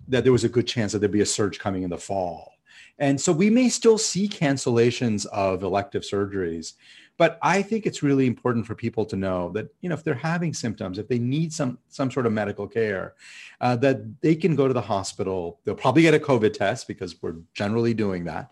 that 0.07 0.23
there 0.23 0.33
was 0.33 0.43
a 0.43 0.49
good 0.49 0.67
chance 0.67 0.91
that 0.91 0.99
there'd 0.99 1.11
be 1.11 1.21
a 1.21 1.25
surge 1.25 1.59
coming 1.59 1.83
in 1.83 1.89
the 1.89 1.97
fall. 1.97 2.53
And 2.99 3.19
so 3.19 3.31
we 3.31 3.49
may 3.49 3.69
still 3.69 3.97
see 3.97 4.27
cancellations 4.27 5.25
of 5.27 5.63
elective 5.63 6.03
surgeries, 6.03 6.73
but 7.17 7.39
I 7.41 7.61
think 7.61 7.85
it's 7.85 8.03
really 8.03 8.27
important 8.27 8.65
for 8.65 8.75
people 8.75 9.05
to 9.05 9.15
know 9.15 9.51
that 9.53 9.67
you 9.81 9.89
know 9.89 9.95
if 9.95 10.03
they're 10.03 10.13
having 10.13 10.53
symptoms, 10.53 10.97
if 10.97 11.07
they 11.07 11.19
need 11.19 11.51
some 11.51 11.79
some 11.89 12.09
sort 12.11 12.25
of 12.25 12.33
medical 12.33 12.67
care, 12.67 13.15
uh, 13.61 13.75
that 13.77 14.21
they 14.21 14.35
can 14.35 14.55
go 14.55 14.67
to 14.67 14.73
the 14.73 14.81
hospital. 14.81 15.59
They'll 15.63 15.75
probably 15.75 16.03
get 16.03 16.13
a 16.13 16.19
COVID 16.19 16.53
test 16.53 16.87
because 16.87 17.21
we're 17.21 17.37
generally 17.53 17.93
doing 17.93 18.25
that. 18.25 18.51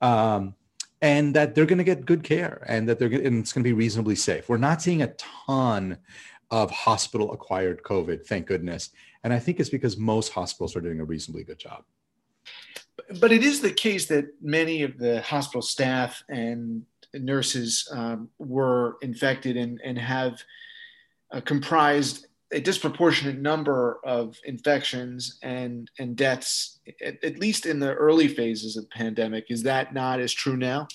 Um, 0.00 0.54
and 1.02 1.34
that 1.34 1.54
they're 1.54 1.66
going 1.66 1.78
to 1.78 1.84
get 1.84 2.06
good 2.06 2.22
care 2.22 2.64
and 2.68 2.88
that 2.88 2.98
they're 2.98 3.08
gonna, 3.08 3.24
and 3.24 3.40
it's 3.40 3.52
going 3.52 3.64
to 3.64 3.68
be 3.68 3.74
reasonably 3.74 4.14
safe. 4.14 4.48
We're 4.48 4.56
not 4.56 4.80
seeing 4.80 5.02
a 5.02 5.08
ton 5.18 5.98
of 6.50 6.70
hospital 6.70 7.32
acquired 7.32 7.82
COVID, 7.82 8.24
thank 8.24 8.46
goodness. 8.46 8.90
And 9.24 9.32
I 9.32 9.38
think 9.38 9.58
it's 9.58 9.68
because 9.68 9.96
most 9.96 10.32
hospitals 10.32 10.76
are 10.76 10.80
doing 10.80 11.00
a 11.00 11.04
reasonably 11.04 11.42
good 11.42 11.58
job. 11.58 11.82
But 13.20 13.32
it 13.32 13.42
is 13.42 13.60
the 13.60 13.72
case 13.72 14.06
that 14.06 14.26
many 14.40 14.82
of 14.82 14.96
the 14.96 15.22
hospital 15.22 15.62
staff 15.62 16.22
and 16.28 16.84
nurses 17.14 17.88
um, 17.90 18.28
were 18.38 18.96
infected 19.02 19.56
and, 19.56 19.80
and 19.84 19.98
have 19.98 20.42
uh, 21.32 21.40
comprised 21.40 22.26
a 22.52 22.60
disproportionate 22.60 23.38
number 23.38 23.98
of 24.04 24.38
infections 24.44 25.38
and, 25.42 25.90
and 25.98 26.16
deaths, 26.16 26.80
at, 27.04 27.22
at 27.24 27.38
least 27.38 27.66
in 27.66 27.80
the 27.80 27.94
early 27.94 28.28
phases 28.28 28.76
of 28.76 28.84
the 28.84 28.90
pandemic. 28.90 29.46
Is 29.50 29.62
that 29.62 29.94
not 29.94 30.20
as 30.20 30.32
true 30.32 30.56
now? 30.56 30.86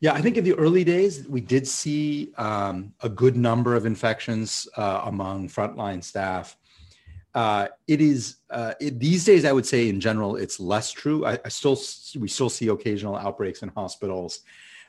Yeah, 0.00 0.14
I 0.14 0.20
think 0.20 0.36
in 0.36 0.42
the 0.42 0.54
early 0.54 0.82
days, 0.82 1.28
we 1.28 1.40
did 1.40 1.66
see 1.66 2.32
um, 2.36 2.92
a 3.02 3.08
good 3.08 3.36
number 3.36 3.76
of 3.76 3.86
infections 3.86 4.68
uh, 4.76 5.02
among 5.04 5.48
frontline 5.48 6.02
staff. 6.02 6.56
Uh, 7.34 7.68
it 7.86 8.00
is 8.00 8.36
uh, 8.50 8.74
it, 8.80 8.98
these 8.98 9.24
days, 9.24 9.44
I 9.44 9.52
would 9.52 9.64
say 9.64 9.88
in 9.88 10.00
general, 10.00 10.36
it's 10.36 10.58
less 10.60 10.90
true. 10.90 11.24
I, 11.24 11.38
I, 11.44 11.48
still 11.48 11.80
we 12.18 12.28
still 12.28 12.50
see 12.50 12.68
occasional 12.68 13.16
outbreaks 13.16 13.62
in 13.62 13.70
hospitals, 13.70 14.40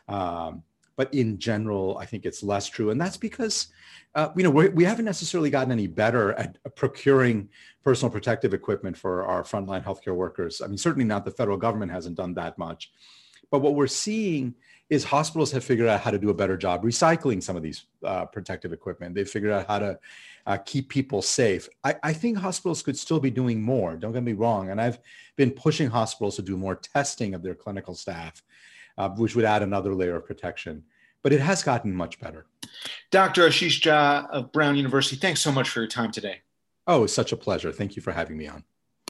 um, 0.09 0.63
but 0.95 1.13
in 1.13 1.39
general, 1.39 1.97
I 1.97 2.05
think 2.05 2.25
it's 2.25 2.43
less 2.43 2.67
true, 2.67 2.89
and 2.89 2.99
that's 2.99 3.17
because 3.17 3.67
uh, 4.15 4.29
you 4.35 4.43
know 4.43 4.49
we're, 4.49 4.71
we 4.71 4.83
have 4.83 4.97
not 4.97 5.05
necessarily 5.05 5.49
gotten 5.49 5.71
any 5.71 5.87
better 5.87 6.33
at 6.33 6.57
procuring 6.75 7.49
personal 7.83 8.11
protective 8.11 8.53
equipment 8.53 8.97
for 8.97 9.25
our 9.25 9.43
frontline 9.43 9.83
healthcare 9.83 10.15
workers. 10.15 10.61
I 10.61 10.67
mean, 10.67 10.77
certainly 10.77 11.05
not 11.05 11.25
the 11.25 11.31
federal 11.31 11.57
government 11.57 11.91
hasn't 11.91 12.15
done 12.15 12.33
that 12.35 12.57
much, 12.57 12.91
but 13.51 13.59
what 13.59 13.75
we're 13.75 13.87
seeing 13.87 14.55
is 14.89 15.03
hospitals 15.03 15.51
have 15.51 15.63
figured 15.63 15.87
out 15.87 16.01
how 16.01 16.11
to 16.11 16.19
do 16.19 16.29
a 16.29 16.33
better 16.33 16.57
job 16.57 16.83
recycling 16.83 17.41
some 17.41 17.55
of 17.55 17.63
these 17.63 17.85
uh, 18.03 18.25
protective 18.25 18.73
equipment. 18.73 19.15
They've 19.15 19.29
figured 19.29 19.51
out 19.51 19.67
how 19.67 19.79
to 19.79 19.99
uh, 20.45 20.57
keep 20.57 20.89
people 20.89 21.21
safe. 21.21 21.67
I, 21.83 21.95
I, 22.03 22.13
think 22.13 22.37
hospitals 22.37 22.83
could 22.83 22.97
still 22.97 23.19
be 23.19 23.31
doing 23.31 23.61
more. 23.61 23.95
Don't 23.95 24.11
get 24.11 24.23
me 24.23 24.33
wrong. 24.33 24.69
And 24.69 24.81
I've 24.81 24.99
been 25.35 25.51
pushing 25.51 25.89
hospitals 25.89 26.35
to 26.35 26.41
do 26.41 26.57
more 26.57 26.75
testing 26.75 27.33
of 27.33 27.41
their 27.41 27.55
clinical 27.55 27.95
staff, 27.95 28.43
uh, 28.97 29.09
which 29.09 29.35
would 29.35 29.45
add 29.45 29.63
another 29.63 29.93
layer 29.93 30.15
of 30.15 30.25
protection. 30.25 30.83
But 31.21 31.33
it 31.33 31.39
has 31.39 31.63
gotten 31.63 31.93
much 31.93 32.19
better. 32.19 32.45
Dr. 33.11 33.47
Ashish 33.47 33.81
Jha 33.81 34.29
of 34.29 34.51
Brown 34.51 34.75
University, 34.75 35.15
thanks 35.15 35.41
so 35.41 35.51
much 35.51 35.69
for 35.69 35.79
your 35.79 35.87
time 35.87 36.11
today. 36.11 36.41
Oh, 36.85 37.05
it's 37.05 37.13
such 37.13 37.31
a 37.31 37.37
pleasure. 37.37 37.71
Thank 37.71 37.95
you 37.95 38.01
for 38.01 38.11
having 38.11 38.37
me 38.37 38.47
on. 38.47 38.63